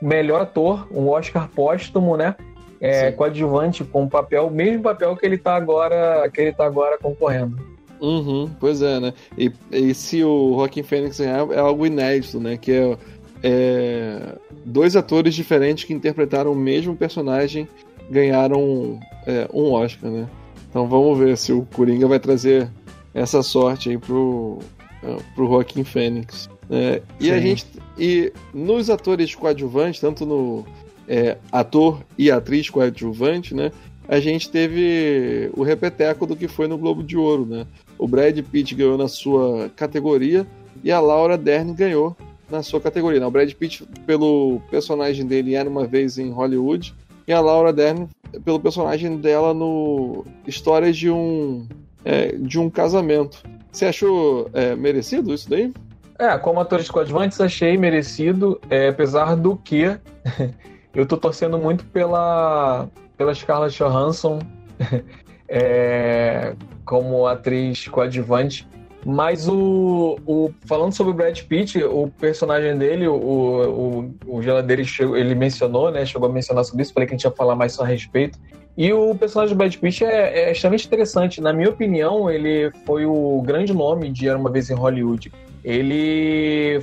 [0.00, 2.36] melhor ator, um Oscar póstumo, né?
[2.80, 6.98] É, coadjuvante com o papel, mesmo papel que ele tá agora, que ele tá agora
[6.98, 7.73] concorrendo.
[8.04, 9.14] Uhum, pois é, né?
[9.38, 12.58] E, e se o Joaquim Fênix ganhar, é algo inédito, né?
[12.58, 12.98] Que é,
[13.42, 17.66] é, dois atores diferentes que interpretaram o mesmo personagem
[18.10, 20.28] ganharam é, um Oscar, né?
[20.68, 22.70] Então vamos ver se o Coringa vai trazer
[23.14, 24.58] essa sorte aí pro,
[25.02, 26.50] é, pro Joaquim Fênix.
[26.68, 27.64] É, e a gente.
[27.98, 30.64] E nos atores coadjuvantes, tanto no
[31.08, 33.72] é, ator e atriz coadjuvante, né?
[34.08, 37.66] A gente teve o repeteco do que foi no Globo de Ouro, né?
[37.98, 40.46] O Brad Pitt ganhou na sua categoria
[40.82, 42.16] e a Laura Dern ganhou
[42.50, 43.20] na sua categoria.
[43.20, 43.26] Né?
[43.26, 46.94] O Brad Pitt pelo personagem dele Era Uma Vez em Hollywood
[47.26, 48.08] e a Laura Dern
[48.44, 51.66] pelo personagem dela no Histórias de um,
[52.04, 53.42] é, de um Casamento.
[53.72, 55.72] Você achou é, merecido isso daí?
[56.18, 59.98] É, como atores coadjuvantes, achei merecido, é, apesar do que
[60.94, 64.40] eu tô torcendo muito pela, pela Scarlett Johansson
[65.48, 66.54] é,
[66.84, 68.66] como atriz coadjuvante.
[69.06, 74.82] Mas o, o, falando sobre o Brad Pitt, o personagem dele, o, o, o Geladeiro,
[75.14, 76.06] ele mencionou, né?
[76.06, 78.38] Chegou a mencionar sobre isso, falei que a gente ia falar mais a respeito.
[78.76, 81.40] E o personagem do Brad Pitt é, é extremamente interessante.
[81.40, 85.30] Na minha opinião, ele foi o grande nome de Era Uma Vez em Hollywood.
[85.62, 86.82] Ele...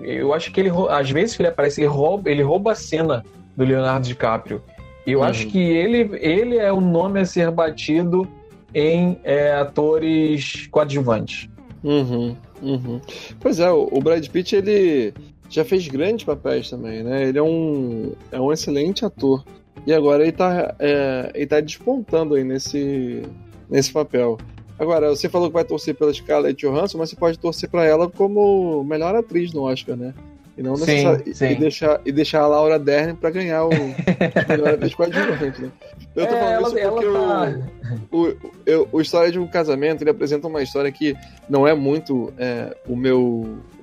[0.00, 3.24] Eu acho que ele, às vezes que ele aparece, ele rouba, ele rouba a cena
[3.56, 4.62] do Leonardo DiCaprio.
[5.06, 5.24] Eu uhum.
[5.24, 8.26] acho que ele, ele é o nome a ser batido
[8.74, 11.48] em é, atores coadjuvantes.
[11.82, 13.00] Uhum, uhum.
[13.40, 15.12] Pois é, o Brad Pitt ele
[15.50, 17.28] já fez grandes papéis também, né?
[17.28, 19.44] Ele é um, é um excelente ator.
[19.86, 23.22] E agora ele tá, é, ele tá despontando aí nesse,
[23.68, 24.38] nesse papel.
[24.78, 28.08] Agora, você falou que vai torcer pela Scarlett Johansson, mas você pode torcer para ela
[28.08, 30.14] como melhor atriz no Oscar, né?
[30.62, 31.44] E não necessariamente.
[31.44, 33.70] E, deixar, e deixar a Laura Dern para ganhar o
[34.48, 35.72] melhor atriz coadjuvante, né?
[36.14, 38.06] Eu tô é, falando ela, isso porque tá...
[38.12, 41.16] o, o, o, História de um Casamento ele apresenta uma história que
[41.48, 43.20] não é muito é, o, meu,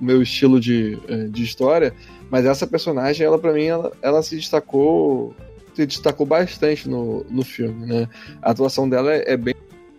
[0.00, 1.92] o meu estilo de, é, de história,
[2.30, 5.34] mas essa personagem, ela para mim, ela, ela se destacou
[5.74, 8.08] se destacou bastante no, no filme, né?
[8.40, 9.54] A atuação dela é, é bem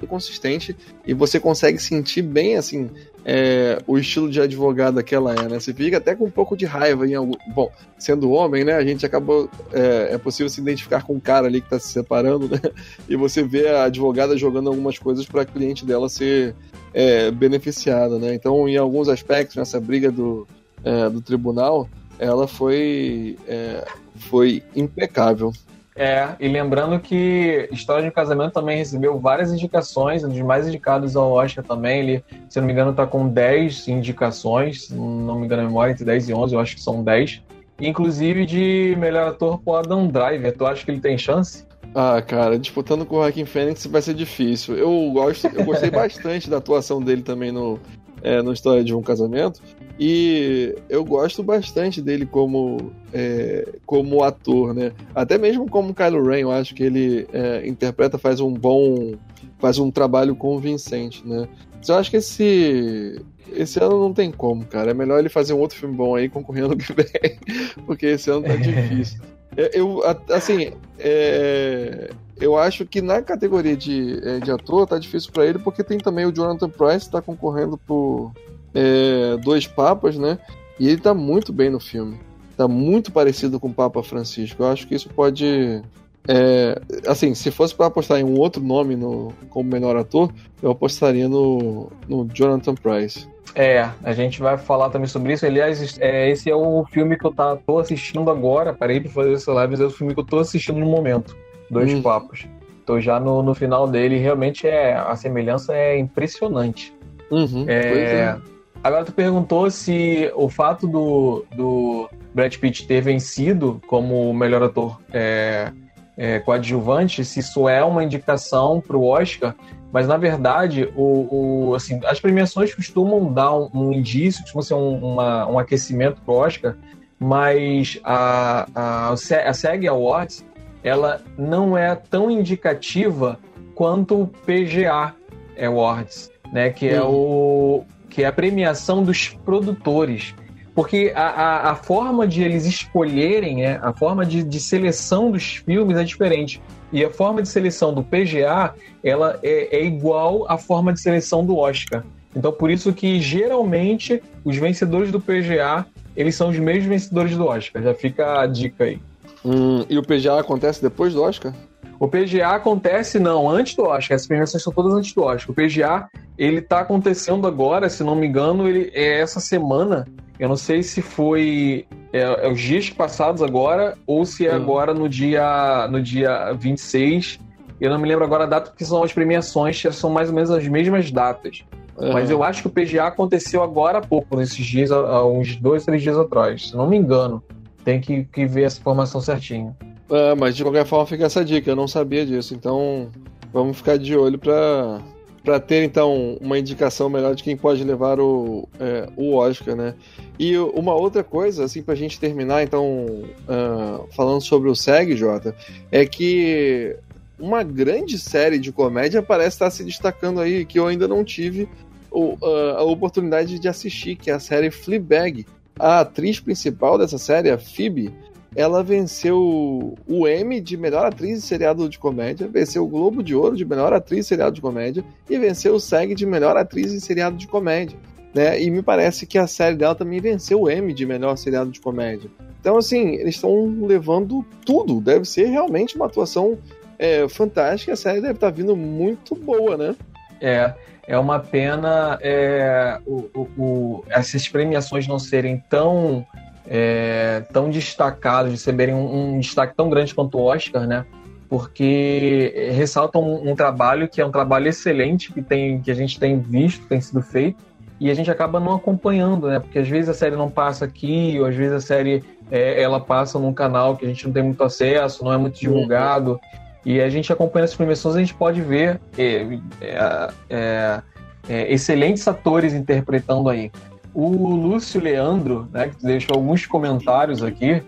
[0.08, 0.76] consistente
[1.06, 2.90] e você consegue sentir bem assim
[3.24, 5.60] é, o estilo de advogada que ela é, né?
[5.60, 7.34] Você fica até com um pouco de raiva em algum.
[7.54, 8.74] Bom, sendo homem, né?
[8.74, 9.50] A gente acabou.
[9.72, 12.60] É, é possível se identificar com um cara ali que está se separando, né?
[13.08, 16.56] E você vê a advogada jogando algumas coisas para cliente dela ser
[16.94, 18.34] é, beneficiada, né?
[18.34, 20.48] Então, em alguns aspectos, nessa briga do,
[20.84, 25.52] é, do tribunal, ela foi, é, foi impecável.
[25.96, 30.68] É, e lembrando que História de um Casamento também recebeu várias indicações, um dos mais
[30.68, 32.00] indicados ao Oscar também.
[32.00, 36.06] Ele, se não me engano, está com 10 indicações, não me engano a memória, entre
[36.06, 37.42] 10 e 11, eu acho que são 10.
[37.80, 40.56] Inclusive de melhor ator pro Adam Driver.
[40.56, 41.66] Tu acha que ele tem chance?
[41.94, 44.78] Ah, cara, disputando com o Joaquim Fênix vai ser difícil.
[44.78, 47.80] Eu gosto, eu gostei bastante da atuação dele também no,
[48.22, 49.62] é, no História de um Casamento.
[50.04, 54.94] E eu gosto bastante dele como, é, como ator, né?
[55.14, 59.14] Até mesmo como Kylo Ren, eu acho que ele é, interpreta, faz um bom.
[59.60, 61.48] faz um trabalho convincente, né?
[61.78, 63.22] Mas eu acho que esse.
[63.54, 64.90] Esse ano não tem como, cara.
[64.90, 67.38] É melhor ele fazer um outro filme bom aí concorrendo que vem,
[67.86, 69.22] porque esse ano tá difícil.
[69.56, 72.10] Eu, assim, é,
[72.42, 76.00] eu acho que na categoria de, é, de ator tá difícil para ele, porque tem
[76.00, 78.32] também o Jonathan Price tá concorrendo por
[78.74, 80.40] é, Dois Papas, né?
[80.80, 82.20] E ele tá muito bem no filme.
[82.58, 84.64] Tá muito parecido com o Papa Francisco.
[84.64, 85.82] Eu acho que isso pode.
[86.28, 90.32] É, assim, se fosse para apostar em um outro nome no, como melhor ator,
[90.62, 93.28] eu apostaria no, no Jonathan Price.
[93.54, 95.46] É, a gente vai falar também sobre isso.
[95.46, 98.74] Aliás, é, esse é o filme que eu tá, tô assistindo agora.
[98.74, 101.36] Parei para fazer essa live, mas é o filme que eu tô assistindo no momento.
[101.72, 102.02] Dois hum.
[102.02, 102.46] Papas.
[102.86, 104.18] Tô já no, no final dele.
[104.18, 106.94] Realmente é a semelhança é impressionante.
[107.32, 108.38] Uhum, é, é.
[108.84, 115.00] Agora tu perguntou se o fato do, do Brad Pitt ter vencido como melhor ator
[115.14, 115.72] é,
[116.18, 119.56] é, coadjuvante, se isso é uma indicação para o Oscar,
[119.94, 124.74] mas na verdade o, o, assim, as premiações costumam dar um, um indício, costumam ser
[124.74, 126.76] um, uma, um aquecimento para o Oscar,
[127.20, 130.44] mas a, a, a SEG Awards
[130.84, 133.40] ela não é tão indicativa
[133.76, 135.14] quanto o PGA
[135.60, 140.36] Awards, né, que é o que é a premiação dos produtores.
[140.76, 145.56] Porque a, a, a forma de eles escolherem, né, a forma de, de seleção dos
[145.58, 146.62] filmes é diferente.
[146.92, 148.74] E a forma de seleção do PGA
[149.04, 152.04] ela é, é igual à forma de seleção do Oscar.
[152.36, 157.46] Então, por isso que geralmente os vencedores do PGA eles são os mesmos vencedores do
[157.46, 157.82] Oscar.
[157.82, 159.00] Já fica a dica aí.
[159.46, 161.54] Hum, e o PGA acontece depois do Oscar?
[162.00, 164.16] O PGA acontece, não, antes do Oscar.
[164.16, 165.52] As premiações são todas antes do Oscar.
[165.52, 170.08] O PGA, ele tá acontecendo agora, se não me engano, ele é essa semana.
[170.40, 174.56] Eu não sei se foi é, é os dias passados agora ou se é hum.
[174.56, 177.40] agora no dia, no dia 26.
[177.80, 180.50] Eu não me lembro agora a data, porque são as premiações, são mais ou menos
[180.52, 181.64] as mesmas datas.
[181.98, 182.14] Uhum.
[182.14, 185.86] Mas eu acho que o PGA aconteceu agora há pouco, nesses dias, há uns dois,
[185.86, 187.44] três dias atrás, se não me engano.
[187.84, 189.76] Tem que, que ver essa informação certinho.
[190.10, 193.10] É, mas de qualquer forma fica essa dica, eu não sabia disso, então
[193.54, 195.02] vamos ficar de olho para
[195.44, 199.96] para ter então uma indicação melhor de quem pode levar o, é, o Oscar, né?
[200.38, 205.16] E uma outra coisa, assim, para a gente terminar, então, uh, falando sobre o SEG,
[205.16, 205.56] Jota,
[205.92, 206.96] é que
[207.40, 211.68] uma grande série de comédia parece estar se destacando aí, que eu ainda não tive
[212.12, 215.46] o, uh, a oportunidade de assistir, que é a série Fleabag.
[215.82, 218.14] A atriz principal dessa série, a Phoebe,
[218.56, 223.34] ela venceu o Emmy de melhor atriz em seriado de comédia, venceu o Globo de
[223.34, 226.94] Ouro de melhor atriz em seriado de comédia e venceu o SEG de melhor atriz
[226.94, 227.98] em seriado de comédia.
[228.32, 228.62] Né?
[228.62, 231.82] E me parece que a série dela também venceu o Emmy de melhor seriado de
[231.82, 232.30] comédia.
[232.60, 235.02] Então, assim, eles estão levando tudo.
[235.02, 236.60] Deve ser realmente uma atuação
[237.00, 237.94] é, fantástica.
[237.94, 239.96] A série deve estar vindo muito boa, né?
[240.40, 240.76] É,
[241.08, 246.26] é uma pena é, o, o, o, essas premiações não serem tão
[246.68, 251.06] é, tão destacados, receberem um, um, destaque tão grande quanto o Oscar, né?
[251.50, 256.18] Porque ressaltam um, um, trabalho que é um trabalho excelente que, tem, que a gente
[256.18, 257.62] tem visto, tem sido feito,
[258.00, 259.60] e a gente acaba não acompanhando, né?
[259.60, 263.00] Porque às vezes a série não passa aqui, ou às vezes a série é, ela
[263.00, 266.32] passa num canal que a gente não tem muito acesso, não é muito divulgado.
[266.32, 266.61] Uhum.
[266.86, 271.02] E a gente acompanha as premiações, a gente pode ver é, é, é,
[271.48, 273.72] é excelentes atores interpretando aí.
[274.14, 277.82] O Lúcio Leandro, né, que deixou alguns comentários aqui,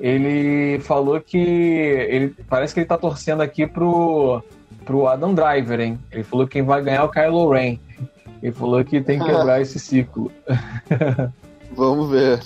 [0.00, 4.42] ele falou que ele parece que ele tá torcendo aqui pro,
[4.84, 5.98] pro Adam Driver, hein?
[6.10, 7.78] Ele falou que quem vai ganhar é o Kylo Ren.
[8.42, 10.30] Ele falou que tem que quebrar esse ciclo.
[11.74, 12.40] Vamos ver.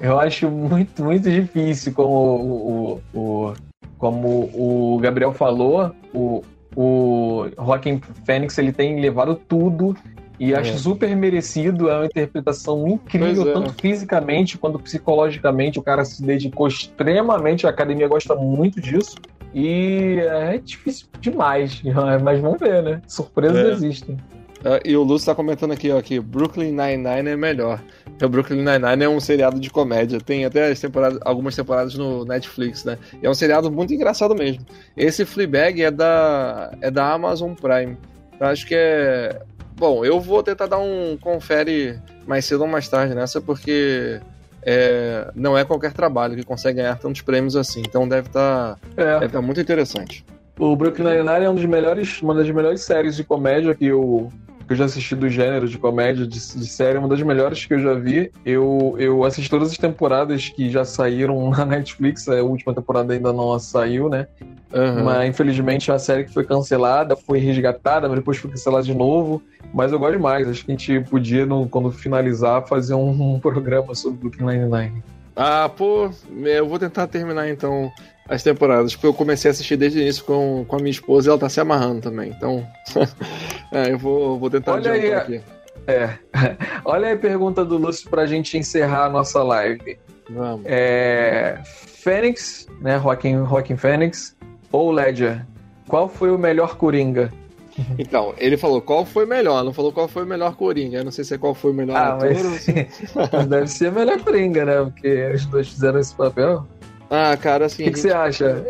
[0.00, 3.54] Eu acho muito, muito difícil, como o, o, o
[3.98, 6.42] como o Gabriel falou, o,
[6.74, 9.96] o Joaquim Fênix ele tem levado tudo
[10.38, 10.58] e é.
[10.58, 13.52] acho super merecido, é uma interpretação incrível, é.
[13.52, 15.78] tanto fisicamente quanto psicologicamente.
[15.78, 19.16] O cara se dedicou extremamente, a academia gosta muito disso.
[19.52, 21.82] E é difícil demais,
[22.22, 23.02] mas vamos ver, né?
[23.06, 23.72] Surpresas é.
[23.72, 24.16] existem.
[24.60, 27.80] Uh, e o Lúcio tá comentando aqui, ó, que Brooklyn Nine-Nine é melhor.
[28.20, 30.20] O Brooklyn Nine-Nine é um seriado de comédia.
[30.20, 32.98] Tem até temporadas, algumas temporadas no Netflix, né?
[33.22, 34.66] E é um seriado muito engraçado mesmo.
[34.96, 37.96] Esse Fleabag é da, é da Amazon Prime.
[38.40, 39.40] Eu acho que é
[39.78, 44.20] Bom, eu vou tentar dar um confere mais cedo ou mais tarde nessa, porque
[44.62, 47.80] é, não é qualquer trabalho que consegue ganhar tantos prêmios assim.
[47.86, 49.20] Então deve estar tá, é.
[49.20, 50.24] deve tá muito interessante.
[50.58, 54.28] O Brooklyn Nine-Nine é um dos melhores, uma das melhores séries de comédia que eu,
[54.66, 57.74] que eu já assisti do gênero de comédia, de, de série, uma das melhores que
[57.74, 58.30] eu já vi.
[58.44, 63.32] Eu, eu assisti todas as temporadas que já saíram na Netflix, a última temporada ainda
[63.32, 64.26] não saiu, né?
[64.74, 65.04] Uhum.
[65.04, 69.40] Mas infelizmente a série que foi cancelada foi resgatada, mas depois foi cancelada de novo.
[69.72, 70.48] Mas eu gosto demais.
[70.48, 75.02] Acho que a gente podia, no, quando finalizar, fazer um, um programa sobre Brooklyn Nine-Nine.
[75.40, 76.10] Ah, pô,
[76.44, 77.92] eu vou tentar terminar então
[78.28, 81.28] as temporadas, porque eu comecei a assistir desde o início com, com a minha esposa
[81.28, 82.34] e ela tá se amarrando também.
[82.36, 82.66] Então,
[83.70, 85.40] é, eu vou, vou tentar Olha aí, aqui.
[85.86, 86.10] É.
[86.84, 89.96] Olha aí a pergunta do Lúcio pra gente encerrar a nossa live.
[90.28, 90.62] Vamos.
[90.66, 93.00] É, Fênix, né?
[93.00, 94.36] Joaquim Fênix
[94.72, 95.46] ou Ledger?
[95.86, 97.32] Qual foi o melhor Coringa?
[97.98, 100.98] Então, ele falou qual foi melhor, não falou qual foi o melhor Coringa.
[100.98, 102.28] Eu não sei se é qual foi o melhor ah, ator.
[102.32, 103.48] Mas...
[103.48, 104.84] Deve ser melhor Coringa, né?
[104.84, 106.66] Porque os dois fizeram esse papel.
[107.10, 107.82] Ah, cara, assim.
[107.82, 108.64] O que, que você acha?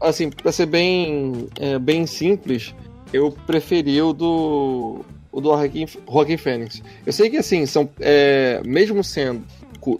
[0.00, 2.74] Assim, pra ser bem, é, bem simples,
[3.12, 5.04] eu preferi o do.
[5.32, 6.82] O do Joaquim, Joaquim Fênix.
[7.04, 7.88] Eu sei que, assim, são.
[8.00, 9.42] É, mesmo sendo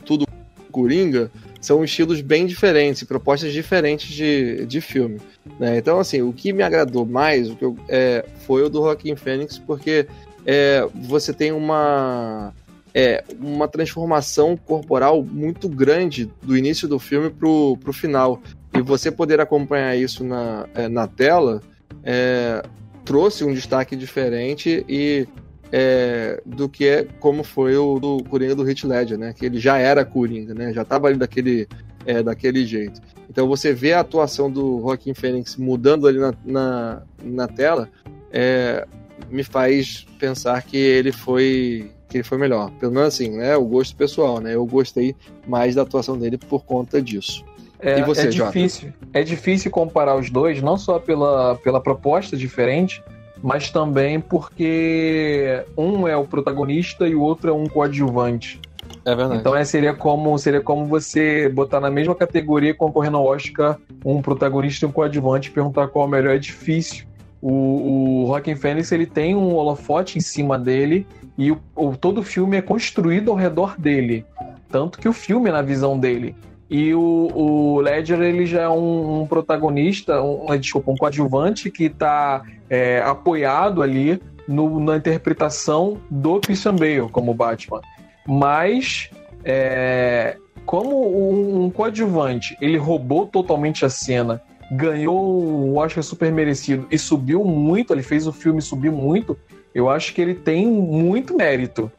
[0.04, 0.26] tudo
[0.70, 1.30] Coringa,
[1.60, 5.20] são estilos bem diferentes, propostas diferentes de, de filme.
[5.58, 5.78] Né?
[5.78, 9.16] Então, assim, o que me agradou mais o que eu, é, foi o do Joaquim
[9.16, 10.06] Fênix, porque
[10.44, 12.52] é, você tem uma,
[12.94, 18.40] é, uma transformação corporal muito grande do início do filme pro, pro final.
[18.74, 21.60] E você poder acompanhar isso na, é, na tela
[22.04, 22.62] é,
[23.04, 25.26] trouxe um destaque diferente e
[25.72, 29.34] é, do que é como foi o do Coringa do Heath Ledger, né?
[29.36, 30.72] Que ele já era Coringa, né?
[30.72, 31.68] Já estava ali daquele,
[32.04, 33.00] é, daquele jeito.
[33.28, 37.88] Então você vê a atuação do Joaquim Fênix mudando ali na, na, na tela,
[38.32, 38.86] é,
[39.30, 42.70] me faz pensar que ele foi que ele foi melhor.
[42.78, 43.56] Pelo menos assim, né?
[43.56, 44.54] O gosto pessoal, né?
[44.54, 45.14] Eu gostei
[45.46, 47.44] mais da atuação dele por conta disso.
[47.80, 48.92] É, e você, é difícil.
[49.12, 53.02] É difícil comparar os dois, não só pela, pela proposta diferente,
[53.46, 58.60] mas também porque um é o protagonista e o outro é um coadjuvante.
[59.04, 59.38] É verdade.
[59.38, 64.20] Então é, seria, como, seria como você botar na mesma categoria concorrendo ao Oscar um
[64.20, 66.34] protagonista e um coadjuvante e perguntar qual é o melhor.
[66.34, 67.06] É difícil.
[67.40, 71.06] O, o Rockin' Phoenix ele tem um holofote em cima dele
[71.38, 74.26] e o, o, todo o filme é construído ao redor dele.
[74.68, 76.34] Tanto que o filme é na visão dele.
[76.68, 81.84] E o, o Ledger ele já é um, um protagonista, um, desculpa, um coadjuvante que
[81.84, 87.80] está é, apoiado ali no, na interpretação do Christian Bale como Batman.
[88.26, 89.10] Mas
[89.44, 94.42] é, como um, um coadjuvante ele roubou totalmente a cena,
[94.72, 99.38] ganhou um Oscar super merecido e subiu muito, ele fez o filme subir muito,
[99.72, 101.90] eu acho que ele tem muito mérito.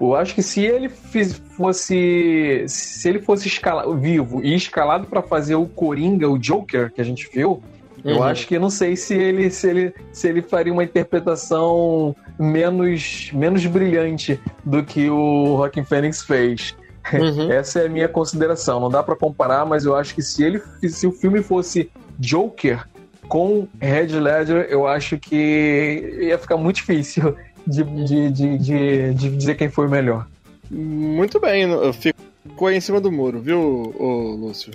[0.00, 5.54] Eu acho que se ele fosse se ele fosse escalado, vivo e escalado para fazer
[5.54, 7.62] o Coringa, o Joker que a gente viu,
[8.04, 8.10] uhum.
[8.10, 13.30] eu acho que não sei se ele se ele se ele faria uma interpretação menos
[13.32, 16.76] menos brilhante do que o Joaquin Phoenix fez.
[17.12, 17.50] Uhum.
[17.52, 18.80] Essa é a minha consideração.
[18.80, 22.84] Não dá para comparar, mas eu acho que se ele se o filme fosse Joker
[23.28, 27.34] com Red Ledger, eu acho que ia ficar muito difícil
[27.66, 30.26] de, de, de, de, de dizer quem foi o melhor.
[30.70, 34.72] Muito bem, ficou aí em cima do muro, viu, ô, Lúcio?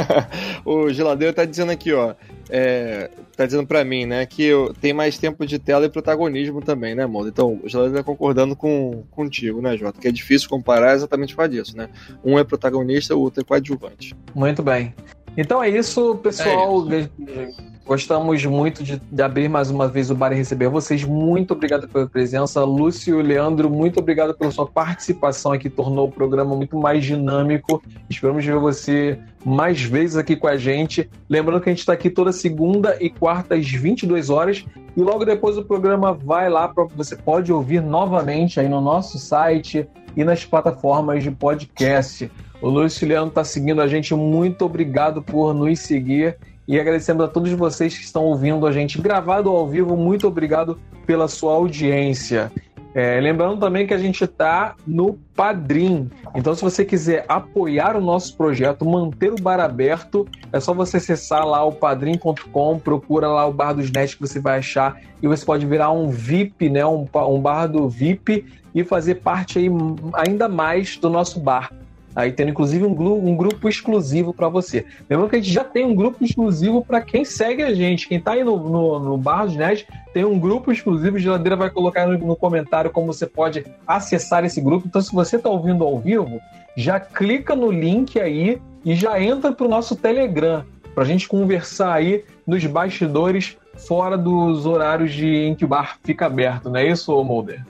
[0.64, 2.14] o geladeiro tá dizendo aqui, ó.
[2.50, 6.62] É, tá dizendo para mim, né, que eu, tem mais tempo de tela e protagonismo
[6.62, 7.28] também, né, Modo?
[7.28, 10.00] Então, o geladeiro tá concordando com, contigo, né, Jota?
[10.00, 11.88] Que é difícil comparar exatamente por disso, né?
[12.24, 14.14] Um é protagonista, o outro é coadjuvante.
[14.34, 14.94] Muito bem.
[15.36, 16.90] Então é isso, pessoal.
[16.90, 17.77] É isso.
[17.88, 21.04] Gostamos muito de, de, abrir mais uma vez o bar e receber vocês.
[21.04, 22.62] Muito obrigado pela presença.
[22.62, 25.70] Lúcio Leandro, muito obrigado pela sua participação aqui.
[25.70, 27.82] Tornou o programa muito mais dinâmico.
[28.10, 31.08] Esperamos ver você mais vezes aqui com a gente.
[31.30, 34.66] Lembrando que a gente está aqui toda segunda e quarta às 22 horas.
[34.94, 39.18] E logo depois o programa vai lá para você pode ouvir novamente aí no nosso
[39.18, 42.30] site e nas plataformas de podcast.
[42.60, 44.14] O Lúcio Leandro está seguindo a gente.
[44.14, 46.36] Muito obrigado por nos seguir
[46.68, 49.96] e agradecemos a todos vocês que estão ouvindo a gente gravado ao vivo.
[49.96, 52.52] Muito obrigado pela sua audiência.
[52.94, 56.10] É, lembrando também que a gente está no Padrim.
[56.34, 60.98] Então, se você quiser apoiar o nosso projeto, manter o bar aberto, é só você
[60.98, 65.28] acessar lá o padrim.com, procura lá o Bar dos Net que você vai achar e
[65.28, 68.44] você pode virar um VIP, né, um, um bar do VIP
[68.74, 69.68] e fazer parte aí
[70.14, 71.70] ainda mais do nosso bar.
[72.18, 74.84] Aí tendo inclusive um, um grupo exclusivo para você.
[75.08, 78.08] Lembrando que a gente já tem um grupo exclusivo para quem segue a gente.
[78.08, 81.16] Quem está aí no, no, no Barros Nerd tem um grupo exclusivo.
[81.16, 84.88] Geladeira vai colocar no, no comentário como você pode acessar esse grupo.
[84.88, 86.40] Então, se você está ouvindo ao vivo,
[86.76, 90.64] já clica no link aí e já entra para o nosso Telegram
[90.96, 93.56] para a gente conversar aí nos bastidores
[93.86, 97.64] fora dos horários de em que o bar fica aberto, não é isso, Molder?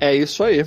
[0.00, 0.64] É isso aí.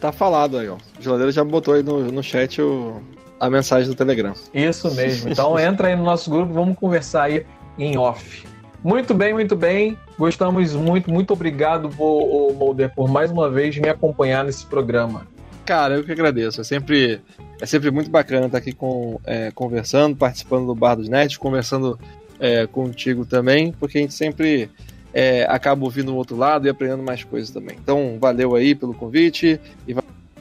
[0.00, 0.76] Tá falado aí, ó.
[0.96, 3.00] A geladeira já botou aí no, no chat o,
[3.40, 4.32] a mensagem do Telegram.
[4.54, 5.30] Isso mesmo.
[5.30, 7.44] Então entra aí no nosso grupo, vamos conversar aí
[7.78, 8.46] em off.
[8.82, 9.98] Muito bem, muito bem.
[10.18, 11.10] Gostamos muito.
[11.10, 15.26] Muito obrigado, Molder, por mais uma vez me acompanhar nesse programa.
[15.64, 16.60] Cara, eu que agradeço.
[16.60, 17.20] É sempre,
[17.60, 21.98] é sempre muito bacana estar aqui com, é, conversando, participando do Bar dos Nerds, conversando
[22.40, 24.70] é, contigo também, porque a gente sempre
[25.18, 27.76] é, acaba ouvindo o outro lado e aprendendo mais coisas também.
[27.82, 29.92] Então, valeu aí pelo convite e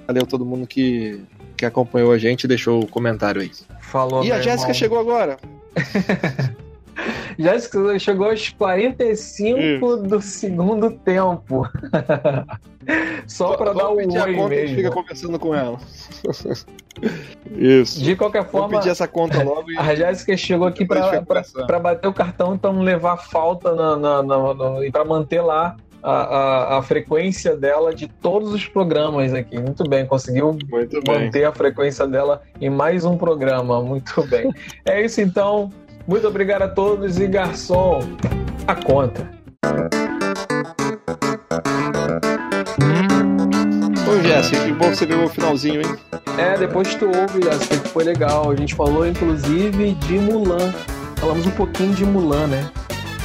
[0.06, 1.20] valeu todo mundo que,
[1.58, 3.50] que acompanhou a gente e deixou o comentário aí.
[3.82, 5.40] Falou, E a Jéssica chegou agora.
[7.38, 11.68] Jéssica chegou aos 45 do segundo tempo.
[13.28, 14.76] Só para dar um oi a mesmo.
[14.76, 15.78] fica conversando com ela.
[17.52, 18.02] Isso.
[18.02, 19.70] De qualquer forma, Vou pedir essa conta logo.
[19.70, 19.78] E...
[19.78, 24.86] A Jéssica chegou aqui para bater o cartão, então levar falta na, na, na, na
[24.86, 29.60] e para manter lá a, a, a, frequência dela de todos os programas aqui.
[29.60, 31.46] Muito bem, conseguiu Muito manter bem.
[31.46, 33.82] a frequência dela em mais um programa.
[33.82, 34.50] Muito bem.
[34.86, 35.72] é isso então.
[36.08, 38.00] Muito obrigado a todos e garçom,
[38.66, 39.30] a conta.
[44.08, 45.98] Ô Jéssica, que bom que você viu o finalzinho, hein?
[46.38, 48.50] É, depois tu ouve, Jéssica, que foi legal.
[48.50, 50.72] A gente falou inclusive de Mulan.
[51.18, 52.72] Falamos um pouquinho de Mulan, né?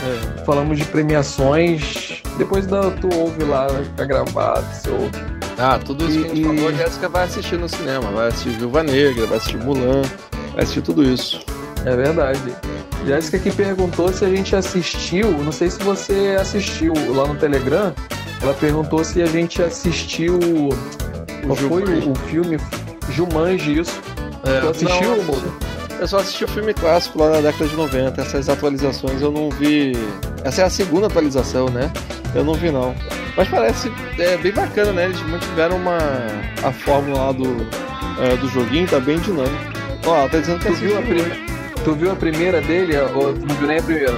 [0.04, 0.44] É.
[0.44, 2.20] Falamos de premiações.
[2.36, 5.10] Depois da, tu ouve lá, fica gravado, você ouve.
[5.56, 8.10] Ah, tudo isso e, que a gente falou, a Jéssica vai assistir no cinema.
[8.10, 10.02] Vai assistir Viúva Negra, vai assistir Mulan,
[10.52, 11.51] vai assistir tudo isso.
[11.84, 12.54] É verdade.
[13.06, 17.92] Jéssica que perguntou se a gente assistiu, não sei se você assistiu lá no Telegram,
[18.40, 20.38] Ela perguntou se a gente assistiu.
[21.44, 22.58] Qual foi o, o filme?
[23.10, 24.00] Jumanji, isso.
[24.44, 25.72] É, tu assistiu, não?
[26.00, 28.20] Eu só assisti o filme clássico lá na década de 90.
[28.20, 29.92] Essas atualizações eu não vi.
[30.42, 31.92] Essa é a segunda atualização, né?
[32.34, 32.94] Eu não vi não.
[33.36, 35.04] Mas parece é, bem bacana, né?
[35.04, 35.98] Eles mantiveram uma.
[36.62, 37.66] a fórmula lá do,
[38.20, 39.72] é, do joguinho, tá bem dinâmico.
[40.04, 41.51] Ó, tá dizendo que tu viu, a primeira,
[41.82, 44.14] tu viu a primeira dele ou tu não viu nem a primeira?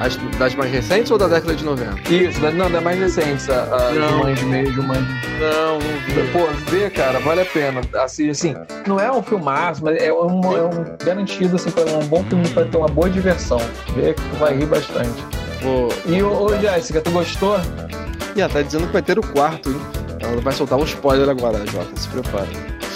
[0.00, 2.14] As, das mais recentes ou da década de 90?
[2.14, 3.50] Isso, não, das mais recentes.
[3.50, 4.10] A, a Não.
[4.10, 5.08] Jumanji meio, Jumanji.
[5.40, 6.30] Não, não vi.
[6.32, 7.80] Pô, vê, cara, vale a pena.
[8.00, 8.54] Assim, assim,
[8.86, 12.48] não é um filmaço, mas é um, é um garantido, assim, para um bom filme
[12.50, 13.58] para ter uma boa diversão.
[13.96, 15.24] Vê que tu vai rir bastante.
[15.62, 15.88] Vou...
[16.06, 17.56] E, ô, ô Jéssica, tu gostou?
[18.36, 19.80] E ela tá dizendo que vai ter o quarto, hein?
[20.20, 21.88] Ela vai soltar um spoiler agora, Jota.
[21.96, 22.46] Se prepara.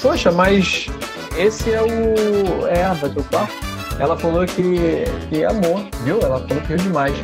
[0.01, 0.87] Poxa, mas
[1.37, 2.67] esse é o.
[2.69, 3.76] É, vai ter o quarto?
[3.99, 6.21] Ela falou que, que amou, viu?
[6.21, 7.15] Ela falou que riu demais.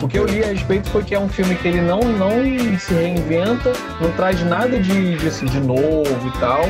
[0.00, 2.78] O que eu li a respeito foi que é um filme que ele não, não
[2.78, 6.62] se reinventa, não traz nada de, de, assim, de novo e tal,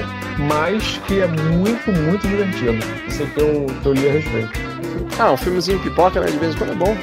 [0.49, 2.79] mas que é muito, muito divertido.
[3.07, 4.51] Isso é que eu, que eu li a respeito.
[5.19, 6.27] Ah, um filmezinho pipoca, né?
[6.27, 6.97] De vez em quando é bom.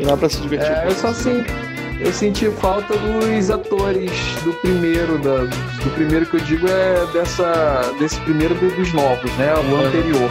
[0.00, 0.68] E lá pra se divertir.
[0.68, 1.44] É, eu só assim,
[2.00, 4.10] eu senti falta dos atores
[4.42, 9.54] do primeiro, da, do primeiro que eu digo é dessa, desse primeiro dos novos, né?
[9.54, 10.30] O anterior.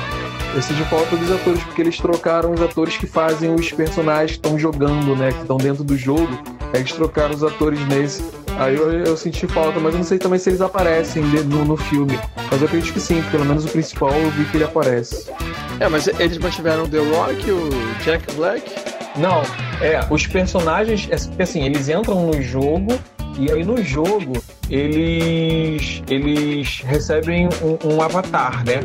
[0.53, 4.37] Eu senti falta dos atores, porque eles trocaram os atores que fazem os personagens que
[4.37, 5.31] estão jogando, né?
[5.31, 6.27] Que estão dentro do jogo.
[6.73, 8.21] Eles trocaram os atores nesse.
[8.57, 11.63] Aí eu, eu senti falta, mas eu não sei também se eles aparecem de- no,
[11.63, 12.19] no filme.
[12.51, 15.31] Mas eu acredito que sim, pelo menos o principal eu vi que ele aparece.
[15.79, 17.69] É, mas eles mantiveram o The Rock, o
[18.03, 18.69] Jack Black.
[19.17, 19.41] Não,
[19.81, 22.97] é, os personagens, é assim, eles entram no jogo
[23.39, 24.33] e aí no jogo
[24.69, 28.79] eles eles recebem um, um avatar, né?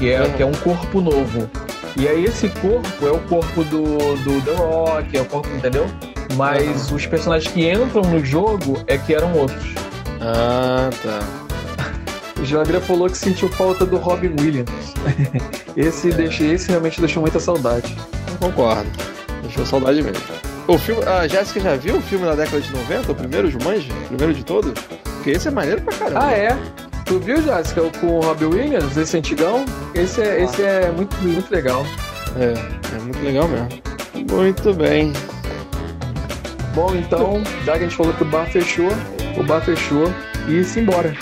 [0.00, 1.50] Que é, que é um corpo novo.
[1.94, 3.82] E aí esse corpo é o corpo do,
[4.24, 5.86] do The Rock, é o corpo, entendeu?
[6.36, 9.74] Mas os personagens que entram no jogo é que eram outros.
[10.22, 11.20] Ah, tá.
[12.40, 14.70] O Jandré falou que sentiu falta do Robin Williams.
[15.76, 17.94] Esse, deixa, esse realmente deixou muita saudade.
[18.26, 18.90] Eu concordo.
[19.42, 20.24] Deixou saudade mesmo.
[20.66, 23.92] O filme, a Jéssica já viu o filme da década de 90, o primeiro Jumanji?
[23.92, 24.72] O primeiro de todos?
[25.04, 26.24] Porque esse é maneiro pra caramba.
[26.24, 26.58] Ah, é?
[27.10, 29.64] Tu viu, Jéssica, o com o Robin Williams, esse antigão?
[29.96, 31.84] Esse é, esse é muito, muito legal.
[32.38, 32.52] É,
[32.96, 33.68] é muito legal mesmo.
[34.32, 35.12] Muito bem.
[36.72, 38.90] Bom, então, já que a gente falou que o bar fechou,
[39.36, 40.04] o bar fechou
[40.48, 41.12] e se embora.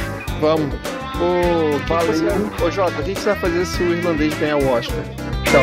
[0.43, 0.75] Vamos.
[1.21, 4.99] Ô, você- Ô, Jota, o que você vai fazer se o irlandês ganhar o Oscar?
[5.49, 5.63] Então,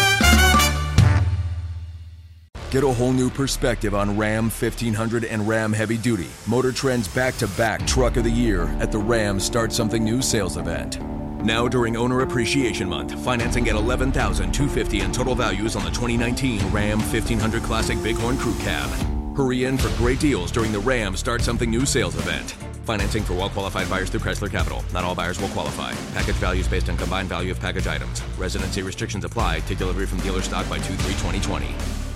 [2.71, 6.29] Get a whole new perspective on Ram 1500 and Ram Heavy Duty.
[6.47, 10.21] Motor Trend's back to back Truck of the Year at the Ram Start Something New
[10.21, 11.01] sales event.
[11.43, 16.99] Now during Owner Appreciation Month, financing at $11,250 in total values on the 2019 Ram
[16.99, 18.89] 1500 Classic Bighorn Crew Cab.
[19.35, 22.51] Hurry in for great deals during the Ram Start Something New sales event.
[22.85, 24.81] Financing for well qualified buyers through Chrysler Capital.
[24.93, 25.91] Not all buyers will qualify.
[26.13, 28.23] Package values based on combined value of package items.
[28.37, 29.59] Residency restrictions apply.
[29.59, 32.10] Take delivery from dealer stock by 2 3 2020.